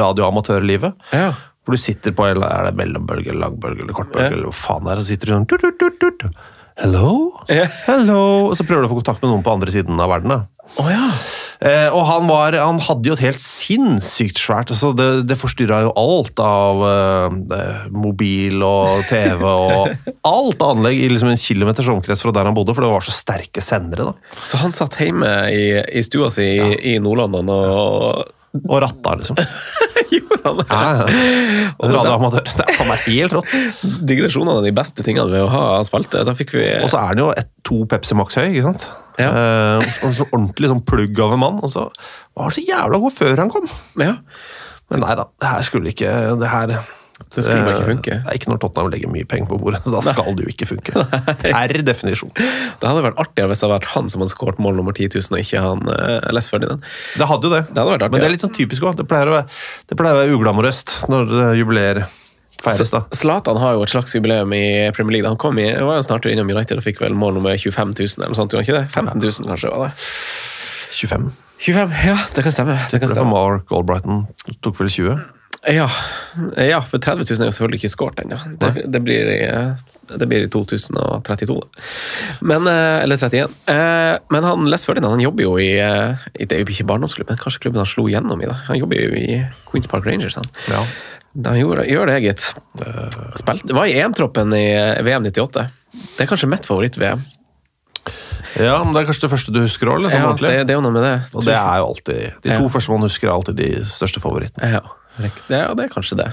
[0.00, 0.96] radioamatørlivet.
[1.12, 1.34] Ja.
[1.62, 4.38] Hvor du sitter på en er det mellombølge, eller langbølge eller kortbølge, Ja.
[4.38, 6.32] eller hva faen det er, og sitter du sånn.
[6.80, 7.12] Hello?
[7.52, 7.66] Ja.
[7.84, 8.22] Hello?
[8.48, 10.32] Og så prøver du å få kontakt med noen på andre siden av verden.
[10.32, 10.40] da.
[10.80, 11.08] Å ja.
[11.62, 15.82] Eh, og han, var, han hadde jo et helt sinnssykt svært altså Det, det forstyrra
[15.84, 19.92] jo alt av eh, mobil og TV og
[20.32, 23.14] alt anlegg i liksom en kilometers omkrets fra der han bodde, for det var så
[23.14, 24.10] sterke sendere.
[24.10, 24.38] da.
[24.48, 29.38] Så han satt hjemme i, i stua si i, i Nord-London og Og ratta, liksom.
[30.12, 30.66] gjorde han det?
[30.68, 31.68] Ja, ja.
[31.92, 32.44] Radioamatør.
[32.44, 33.54] Det er faen meg helt rått.
[34.10, 36.24] Digresjonene er de beste tingene ved å ha spalte.
[36.28, 38.88] Da fikk vi Og så er han jo et, to Pepsi Max høy, ikke sant?
[39.20, 39.28] Ja.
[39.28, 41.60] Eh, og så ordentlig sånn plugg av en mann.
[41.64, 43.70] Og så var han så jævla god før han kom.
[44.00, 44.16] Ja,
[44.92, 46.76] Men nei da, det her skulle ikke Det her
[47.32, 48.16] det skulle bare ikke funke.
[48.22, 49.82] Det er ikke når Tottenham legger mye penger på bordet.
[49.94, 51.04] Da skal det jo ikke funke.
[51.44, 52.32] Per definisjon.
[52.34, 55.12] Det hadde vært artigere hvis det hadde vært han som hadde skåret mål nummer 10
[55.18, 56.88] 000, og ikke han uh, Les Ferdinand.
[57.18, 57.62] Det hadde jo det.
[57.70, 58.10] Det hadde.
[58.12, 58.98] Men det er litt sånn typisk òg.
[58.98, 59.60] Det pleier å være,
[59.92, 62.02] det være uglamorøst når eh, jubileer
[62.62, 62.90] feires.
[62.94, 63.04] da.
[63.16, 64.64] Zlatan har jo et slags jubileum i
[64.96, 65.28] Premier League.
[65.28, 68.16] Han kom i, var jo snart innom United og fikk vel mål nummer 25 000,
[68.18, 68.54] eller noe sånt.
[68.54, 68.90] gjorde han ikke det?
[68.90, 69.94] 15 000 kanskje var det.
[70.92, 71.30] 25.
[71.62, 72.78] 25, ja, det kan stemme.
[72.90, 73.30] Det kan Det stemme.
[73.30, 74.26] Mark Albrighton
[74.64, 75.18] tok vel 20.
[75.68, 75.86] Ja,
[76.58, 78.38] ja, for 30 000 er jo selvfølgelig ikke skåret ennå.
[78.58, 81.54] Det, det, blir i- det blir i 2032.
[81.60, 81.82] da.
[82.42, 83.52] Men, eh, eller 31.
[83.70, 86.86] Eh, Men han Les Ferdinand han jobber jo i eh, i- Det er jo ikke
[86.90, 88.46] barndomsklubben, kanskje klubben han slo gjennom i.
[88.46, 88.54] da.
[88.66, 90.34] Han jobber jo i Queens Park Rangers.
[90.34, 90.44] han.
[90.68, 90.82] Ja.
[91.44, 92.54] Han gjør, gjør det, gitt.
[93.38, 94.66] Spilt, var i EM-troppen i
[95.02, 95.68] VM 98.
[96.18, 97.22] Det er kanskje mitt favoritt-VM.
[98.58, 100.02] ja, men det er kanskje det første du husker òg?
[100.02, 101.14] Liksom, Ja, det, det er jo noe med det.
[101.34, 102.68] Og det er jo alltid De to Ja.
[102.68, 104.72] første man husker, er alltid de største favorittene.
[104.74, 104.80] Ja.
[105.18, 106.30] Det, ja, det er kanskje det.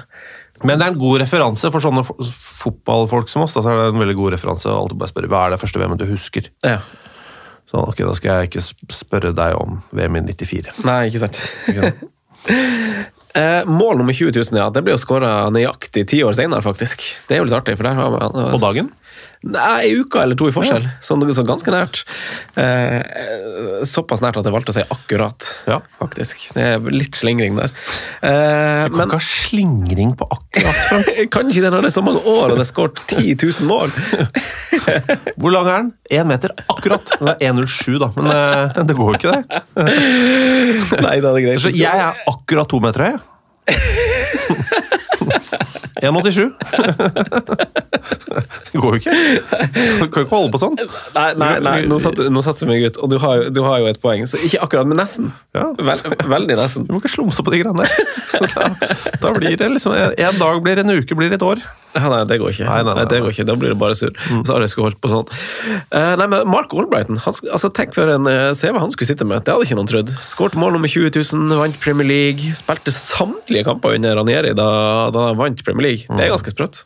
[0.64, 3.56] Men det er en god referanse for sånne fotballfolk som oss.
[3.56, 5.80] Da, så er det en veldig god referanse alltid bare spørre hva er det første
[5.80, 6.50] VM-et du husker.
[6.68, 6.82] Ja.
[7.70, 8.66] Så ok, Da skal jeg ikke
[8.96, 10.80] spørre deg om VM i 94.
[10.88, 11.44] Nei, ikke sant.
[13.38, 14.70] Eh, mål nummer 20 000, ja.
[14.74, 17.04] Det ble jo skåra nøyaktig ti år senere, faktisk.
[17.28, 17.76] Det er jo litt artig.
[17.78, 18.38] for der har man...
[18.56, 18.90] På dagen?
[19.46, 20.88] Nei, ei uke eller to i forskjell.
[21.06, 22.02] Sånn, så ganske nært.
[22.60, 25.78] Eh, såpass nært at jeg valgte å si akkurat, Ja.
[26.00, 26.36] faktisk.
[26.56, 27.70] Det er litt slingring der.
[28.26, 30.78] Eh, Du kan men ikke ha slingring på akkurat,
[31.16, 33.18] jeg kan ikke det når det er så mange år og det er skåret 10
[33.38, 33.90] 000 mål.
[35.40, 35.90] Hvor lang er den?
[36.20, 37.06] Én meter, akkurat.
[37.20, 39.44] Den er 1,07, da, men eh, det går jo ikke, det.
[41.06, 41.62] Nei, det er greit.
[41.64, 43.16] Så jeg er akkurat to meter høy.
[45.96, 46.10] jeg.
[46.10, 46.54] 1,87.
[48.72, 49.12] Det går jo ikke.
[49.12, 50.78] Du kan jo ikke holde på sånn.
[51.16, 52.00] Nei, nei, nei, nå
[52.46, 54.26] satser vi, ut, og du har, du har jo et poeng.
[54.30, 55.32] Så ikke akkurat, men nesten.
[55.58, 55.70] Ja.
[55.78, 56.88] Vel, veldig nesten.
[56.88, 57.90] Du må ikke slumse på de greiene der.
[58.40, 58.66] Da,
[59.22, 61.60] da blir det liksom En dag blir en uke, blir et år.
[61.96, 62.68] Ja, nei, det går ikke.
[62.68, 63.46] Nei, nei, nei, det går ikke.
[63.50, 64.14] Da blir det bare surr.
[64.46, 65.26] Så har jeg skulle holdt på sånn.
[65.90, 69.26] Eh, nei, men Mark Albrighton, han, altså, tenk for en eh, CV han skulle sitte
[69.28, 69.42] med.
[69.46, 70.12] Det hadde ikke noen trodd.
[70.26, 72.54] Skåret mål nummer 20 000, vant Premier League.
[72.58, 74.70] Spilte samtlige kamper under Ranieri da,
[75.16, 75.79] da han vant Premier League.
[76.08, 76.84] Det er ganske sprøtt.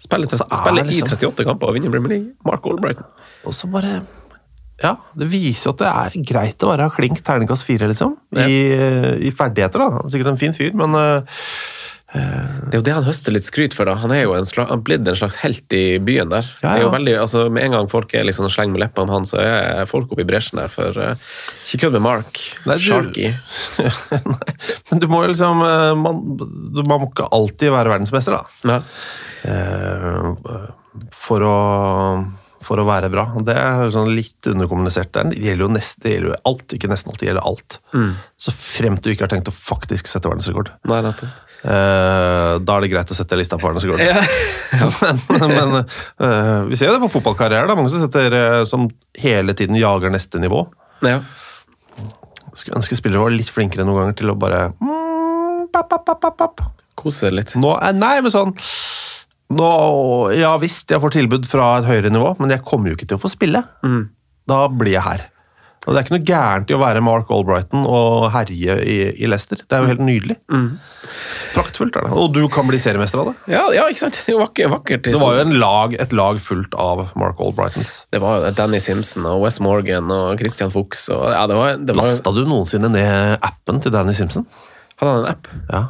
[0.00, 2.32] Spiller, er spiller liksom- i 38 kamper og vinner Premier League.
[2.44, 3.04] Mark Albrighton.
[3.44, 4.00] Og så bare
[4.82, 8.16] Ja, det viser at det er greit å være klink terningkast fire, liksom.
[8.32, 10.00] I, I ferdigheter, da.
[10.00, 11.20] Er Sikkert en fin fyr, men eh,
[12.10, 13.86] Det er jo det han høster litt skryt for.
[13.86, 13.94] da.
[14.02, 16.48] Han er jo en slags, han blitt en slags helt i byen der.
[16.58, 19.06] Ja, Det er jo veldig, altså Med en gang folk er liksom slenger med leppene
[19.06, 21.14] om han, så er folk oppe i bresjen der for uh,
[21.62, 22.40] Ikke kødd med Mark.
[22.66, 23.30] Nei, du- Sharky.
[24.34, 24.56] Nei,
[24.90, 26.18] men du må jo liksom eh, man,
[26.82, 28.74] man må ikke alltid være verdensmester, da.
[28.74, 28.82] Ja.
[29.46, 30.66] Eh,
[31.14, 31.56] for å
[32.70, 33.26] for å være bra.
[33.42, 35.10] Det er sånn litt underkommunisert.
[35.10, 37.78] Det gjelder jo, nest, det gjelder jo alt, ikke nesten alt, det gjelder alt.
[37.90, 38.12] Mm.
[38.38, 40.70] Så fremt du ikke har tenkt å faktisk sette verdensrekord.
[40.90, 41.46] Nei, nettopp.
[41.60, 44.00] Uh, da er det greit å sette lista på verdensrekord.
[45.42, 47.66] men men uh, vi ser jo det på fotballkarriere.
[47.66, 48.86] er Mange som, setter, uh, som
[49.18, 50.62] hele tiden jager neste nivå.
[51.02, 51.18] Ja.
[52.54, 56.62] Skulle ønske spillere var litt flinkere noen ganger til å bare mm, pap, pap, pap.
[57.00, 57.58] Kose litt.
[57.58, 58.54] Nå Nei, men sånn
[59.50, 59.72] nå,
[60.36, 63.20] Ja visst, jeg får tilbud fra et høyere nivå, men jeg kommer jo ikke til
[63.20, 63.64] å få spille.
[63.86, 64.08] Mm.
[64.50, 65.28] Da blir jeg her.
[65.86, 69.28] Og det er ikke noe gærent i å være Mark Albrighton og herje i, i
[69.30, 69.62] Leicester.
[69.64, 70.36] Det er jo helt nydelig.
[71.54, 72.10] Praktfullt er det.
[72.20, 73.54] Og du kan bli seriemester av det.
[73.54, 74.18] Ja, ja, ikke sant?
[74.18, 74.74] Det er jo vakkert.
[74.74, 77.94] vakkert Det var jo lag, et lag fullt av Mark Albrightons.
[78.12, 81.06] Det var jo Danny Simpson og Wes Morgan og Christian Fuchs.
[81.14, 84.44] Og, ja, det var, det var, Lasta du noensinne ned appen til Danny Simpson?
[85.00, 85.48] hadde han en app?
[85.72, 85.82] Ja.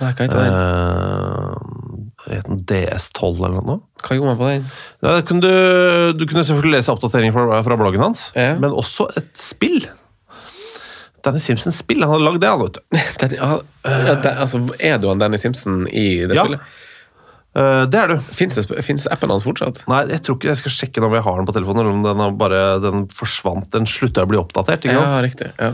[0.00, 0.56] Nei, hva heter den?
[0.56, 3.78] Uh, het den DS12 eller noe?
[4.02, 4.64] Hva gjorde man på den?
[5.06, 8.54] Ja, kunne du, du kunne selvfølgelig lese oppdateringer fra, fra bloggen hans, Ja.
[8.60, 9.86] men også et spill.
[11.26, 12.04] Danny Simpsons spill.
[12.04, 12.82] Han hadde lagd det, han, vet du.
[13.22, 13.54] Den, ja,
[13.86, 16.44] ja, den, altså, er du han Danny Simpson i det Ja.
[16.44, 16.60] spillet?
[17.56, 18.18] Uh, det er du.
[18.36, 19.78] Fins appen hans fortsatt?
[19.88, 22.02] Nei, jeg tror ikke jeg skal sjekke om jeg har den på telefonen, eller om
[22.04, 23.70] den, bare, den forsvant.
[23.72, 24.84] Den slutta å bli oppdatert.
[24.84, 25.14] ikke sant?
[25.16, 25.48] Ja, riktig.
[25.56, 25.70] Ja.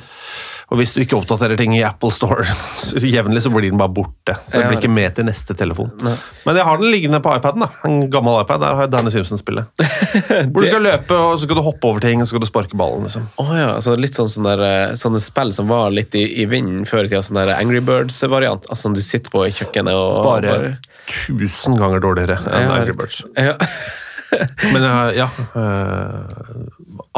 [0.73, 2.47] Og hvis du ikke oppdaterer ting i Apple Store
[3.15, 4.39] jevnlig, så blir den bare borte.
[4.53, 5.91] Den blir ikke med til neste telefon.
[6.01, 6.15] Nei.
[6.47, 7.67] Men jeg har den liggende på iPaden.
[7.67, 7.69] da.
[7.89, 8.63] En gammel iPad.
[8.65, 9.69] Der har jeg Danny Simpson-spillet.
[10.53, 12.49] Hvor du skal løpe, og så skal du hoppe over ting, og så skal du
[12.49, 13.05] sparke ballen.
[13.09, 13.29] liksom.
[13.43, 16.49] Oh, ja, altså litt sånn, sånne, der, eh, sånne spill som var litt i, i
[16.49, 17.21] vinden før i tida.
[17.27, 18.71] Sånn der Angry Birds-variant.
[18.71, 20.79] Altså sånn Du sitter på i kjøkkenet og Bare
[21.13, 22.97] tusen ganger dårligere enn Angry.
[22.97, 23.21] Birds.
[23.37, 23.59] Ja.
[24.73, 25.29] Men jeg- ja
[25.61, 26.13] eh,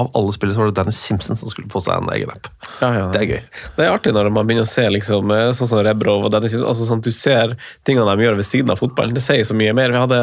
[0.00, 2.48] Av alle spillere så var det Danny Simpson som skulle få seg en egen app.
[2.80, 3.04] Ja, ja.
[3.14, 3.42] Det er gøy.
[3.76, 6.54] Det er artig når man begynner å se liksom, eh, sånn som Rebrov og Dennis
[6.56, 7.54] Simpson, altså sånn at du ser
[7.86, 9.14] tingene de gjør ved siden av fotballen.
[9.14, 9.94] Det sier så mye mer.
[9.94, 10.20] Vi hadde,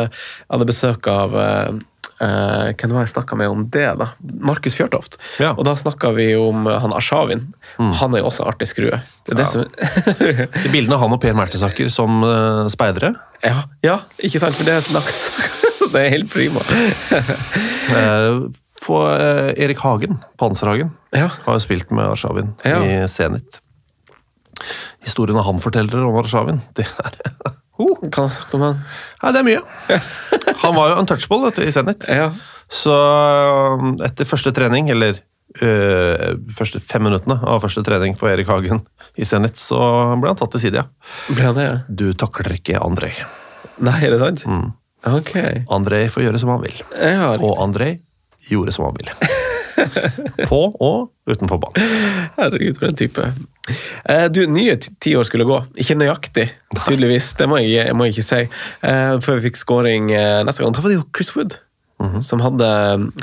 [0.52, 1.40] hadde besøk av
[2.22, 3.88] Uh, eh, Hvem var jeg snakka med om det?
[3.98, 4.12] da?
[4.22, 5.18] Markus Fjørtoft.
[5.42, 5.56] Ja.
[5.56, 7.48] Og da snakka vi om han han Arshavin.
[7.78, 9.02] Han er jo også artig skrue.
[9.26, 9.66] Det er det som
[10.62, 14.54] De bildene av han og Per Mertesaker som uh, speidere ja, ja, ikke sant?
[14.54, 16.64] For det snakka snakk så det er helt prima.
[18.82, 21.28] Få For eh, Erik Hagen, Panserhagen, Ja.
[21.46, 22.80] har jo spilt med Arshavin Ja.
[22.82, 23.60] i Zenit.
[25.06, 27.20] Historiene han forteller om Arshavin, det er
[27.82, 28.80] oh, Hva har han sagt om han?
[29.22, 29.62] Ja, det er mye.
[30.64, 32.06] Han var jo untouchable du, i Zenit.
[32.10, 32.32] Ja.
[32.72, 35.18] Så um, etter første trening, eller
[35.62, 38.84] øh, første fem minuttene av første trening for Erik Hagen
[39.18, 39.80] i Zenit, så
[40.22, 40.86] ble han tatt til side, ja.
[41.34, 41.66] Ble han det?
[41.66, 41.80] ja?
[41.90, 43.18] Du takler ikke Andrej.
[43.82, 44.46] Nei, er det sant?
[45.08, 45.34] Ok.
[45.72, 46.82] Andrej får gjøre som han vil.
[46.94, 48.00] Ja, Og Andrej
[48.52, 49.16] gjorde som han ville.
[50.50, 52.30] På og utenfor banen.
[52.38, 53.26] Herregud, for en type.
[54.06, 55.58] Eh, du, nye ti år skulle gå.
[55.82, 56.48] Ikke nøyaktig,
[56.86, 57.32] tydeligvis.
[57.40, 58.44] Det må jeg, jeg må ikke si.
[58.86, 60.76] Eh, før vi fikk scoring eh, neste gang.
[60.76, 61.60] Da var det jo Chris Wood.
[62.26, 62.68] Som hadde,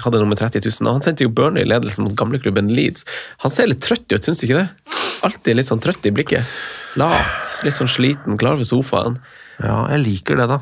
[0.05, 0.87] hadde nummer 30 000.
[0.87, 3.03] Og han sendte jo Burnley i ledelsen mot gamleklubben Leeds.
[3.43, 4.95] Han ser litt trøtt ut, syns du ikke det?
[5.27, 6.47] Alltid litt sånn trøtt i blikket.
[6.99, 9.19] Lat, litt sånn sliten, klar ved sofaen.
[9.59, 10.59] Ja, jeg liker det, da.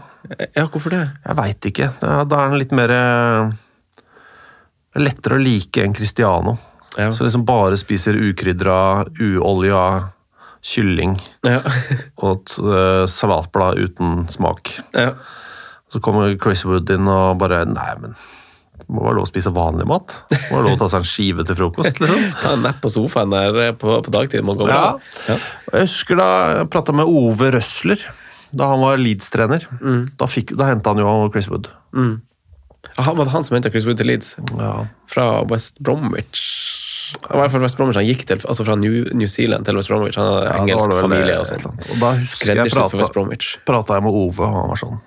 [0.57, 1.03] Ja, hvorfor det?
[1.27, 1.91] Jeg veit ikke.
[2.01, 3.51] Da er den litt mer øh,
[4.97, 6.55] Lettere å like enn Cristiano.
[6.97, 7.11] Ja.
[7.13, 9.83] Så liksom bare spiser ukrydra, uolja
[10.67, 11.59] kylling Ja.
[12.17, 14.79] og et øh, salatblad uten smak.
[14.97, 15.13] ja.
[15.93, 19.53] Så kommer Chris Wood inn og bare Nei, men det må være lov å spise
[19.55, 20.11] vanlig mat.
[20.33, 22.01] Det må være lov å ta seg en skive til frokost.
[22.03, 22.25] liksom.
[22.43, 24.43] Ta en napp på sofaen der eh, på, på dagtid.
[24.67, 24.97] Ja.
[24.97, 26.27] Og Jeg husker da
[26.57, 28.03] jeg prata med Ove Røsler
[28.57, 29.67] da han var Leeds-trener.
[30.17, 31.69] Da, fikk- da henta han jo Chris Wood.
[32.99, 34.37] Ah, Var det han som henta Chris Wood til Leeds?
[34.57, 34.87] Ja.
[35.11, 36.43] Fra West Bromwich?
[37.17, 39.91] I hvert fall West Bromwich han gikk til, altså fra New, New Zealand til West
[39.93, 40.17] Bromwich.
[40.19, 41.77] Han hadde Ja, engelsk familie og sånn.
[42.01, 43.53] Da husker jeg prata, Bromwich.
[43.69, 45.01] prata jeg med Ove, og han var sånn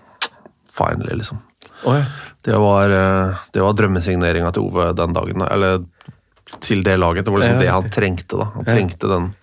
[0.79, 1.41] Finally, liksom.
[1.83, 2.05] Oh, ja.
[2.45, 5.41] Det var, eh, det var drømmesigneringa til Ove den dagen.
[5.51, 5.81] Eller
[6.63, 7.25] til det laget.
[7.25, 8.37] Det var liksom Ja, det han trengte.
[8.39, 8.45] da.
[8.55, 9.33] Han trengte den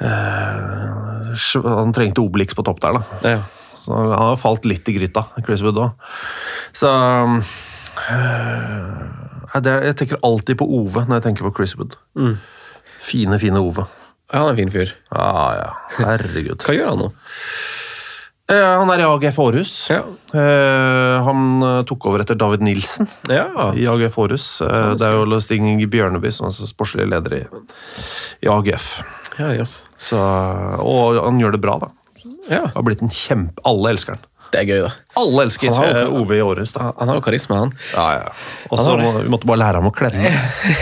[0.00, 3.20] Han trengte Obelix på topp der, da.
[3.36, 3.42] ja.
[3.86, 5.92] Så han har falt litt i gryta, Chris Wood òg.
[6.74, 6.88] Så
[9.62, 11.94] det er, Jeg tenker alltid på Ove når jeg tenker på Chris Wood.
[12.98, 13.86] Fine, fine Ove.
[14.32, 14.90] Ja, Han er en fin fyr.
[15.14, 15.28] Ja,
[15.60, 15.68] ja.
[16.00, 16.58] Herregud.
[16.66, 17.10] Hva gjør han nå?
[18.46, 19.70] Eh, han er i AGF Aarhus.
[19.90, 20.04] Ja.
[20.38, 23.72] Eh, han eh, tok over etter David Nilsen Ja.
[23.74, 24.44] i AGF Aarhus.
[24.62, 27.42] Det er jo Stig Bjørneby som er sportslig leder i,
[28.46, 29.00] i AGF.
[29.40, 29.80] Ja, yes.
[29.98, 30.20] Så,
[30.78, 31.90] og han gjør det bra, da.
[32.48, 32.62] ja.
[32.72, 33.58] Har blitt en kjempe...
[33.66, 34.22] Alle elsker han.
[34.54, 34.92] Det er gøy, da.
[35.18, 36.92] Alle elsker Han har jo- Ove i Aarhus, da.
[37.00, 37.74] Han har jo karisma, han.
[37.96, 38.28] Ja, ja.
[38.70, 40.30] Og så må, vi måtte bare lære ham å klemme.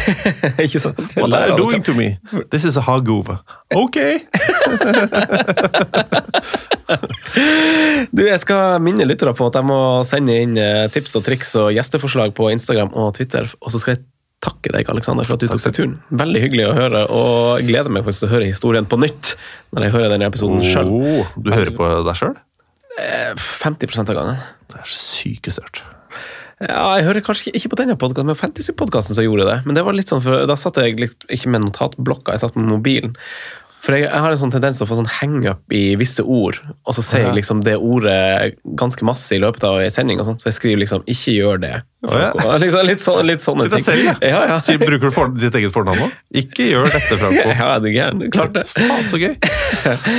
[0.68, 1.00] ikke sant?
[1.16, 2.18] What are you doing to me?
[2.52, 3.40] This is a hug Ove.
[3.72, 3.96] Ok!
[8.14, 11.54] Du, Jeg skal minne lyttere på at jeg må sende inn eh, tips og triks
[11.60, 13.48] og gjesteforslag på Instagram og Twitter.
[13.64, 14.04] Og så skal jeg
[14.44, 15.94] takke deg, Alexander, for at du tok deg turen.
[16.12, 19.34] Veldig hyggelig å høre, og gleder meg faktisk til å høre historien på nytt
[19.72, 20.92] når jeg hører denne episoden sjøl.
[20.92, 22.36] Oh, du hører på deg sjøl?
[23.40, 24.42] 50 av gangen.
[24.70, 25.82] Det er sykt størt.
[26.62, 29.56] Ja, jeg hører kanskje ikke på denne podkasten, men Fantasy-podkasten som gjorde det.
[29.66, 32.58] Men det var litt sånn, for da satt jeg litt, ikke med notatblokka, jeg satt
[32.58, 33.16] med mobilen.
[33.84, 36.56] For jeg, jeg har en sånn tendens til å få sånn hangup i visse ord,
[36.88, 37.26] og så sier Ja.
[37.28, 40.56] jeg liksom det ordet ganske masse i løpet av en sending, og sånt, så jeg
[40.56, 41.82] skriver liksom 'ikke gjør det'.
[42.08, 42.30] ja.
[42.64, 43.84] liksom, litt, sånn, litt sånne ting.
[43.84, 44.14] selv, ja.
[44.34, 44.56] Ja, ja.
[44.64, 46.08] Sier, bruker du for, ditt eget fornavn nå?
[46.34, 47.44] Ikke gjør dette, Franco.
[47.52, 48.24] Ja, det er gæren.
[48.32, 48.64] Klart det.
[48.72, 49.36] Faen, så gøy.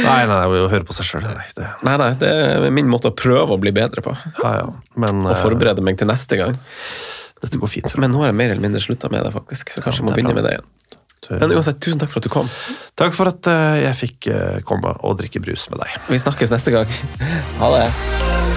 [0.05, 1.26] Nei, nei, nei, å høre på seg sjøl.
[1.26, 4.13] Nei, det Nei, nei, det er min måte å prøve å bli bedre på.
[4.43, 4.70] Ja, ja.
[4.95, 6.55] Men Og forberede meg til neste gang.
[7.41, 7.97] dette går fint.
[7.97, 9.70] Men nå har jeg mer eller mindre slutta med det, faktisk.
[9.74, 10.41] Så kanskje jeg må begynne bra.
[10.41, 10.72] med det igjen.
[11.32, 12.52] Men uansett, tusen takk for at du kom.
[13.00, 15.98] Takk for at eh, jeg fikk eh, komme og drikke brus med deg.
[16.12, 16.96] Vi snakkes neste gang.
[17.62, 18.55] Ha det.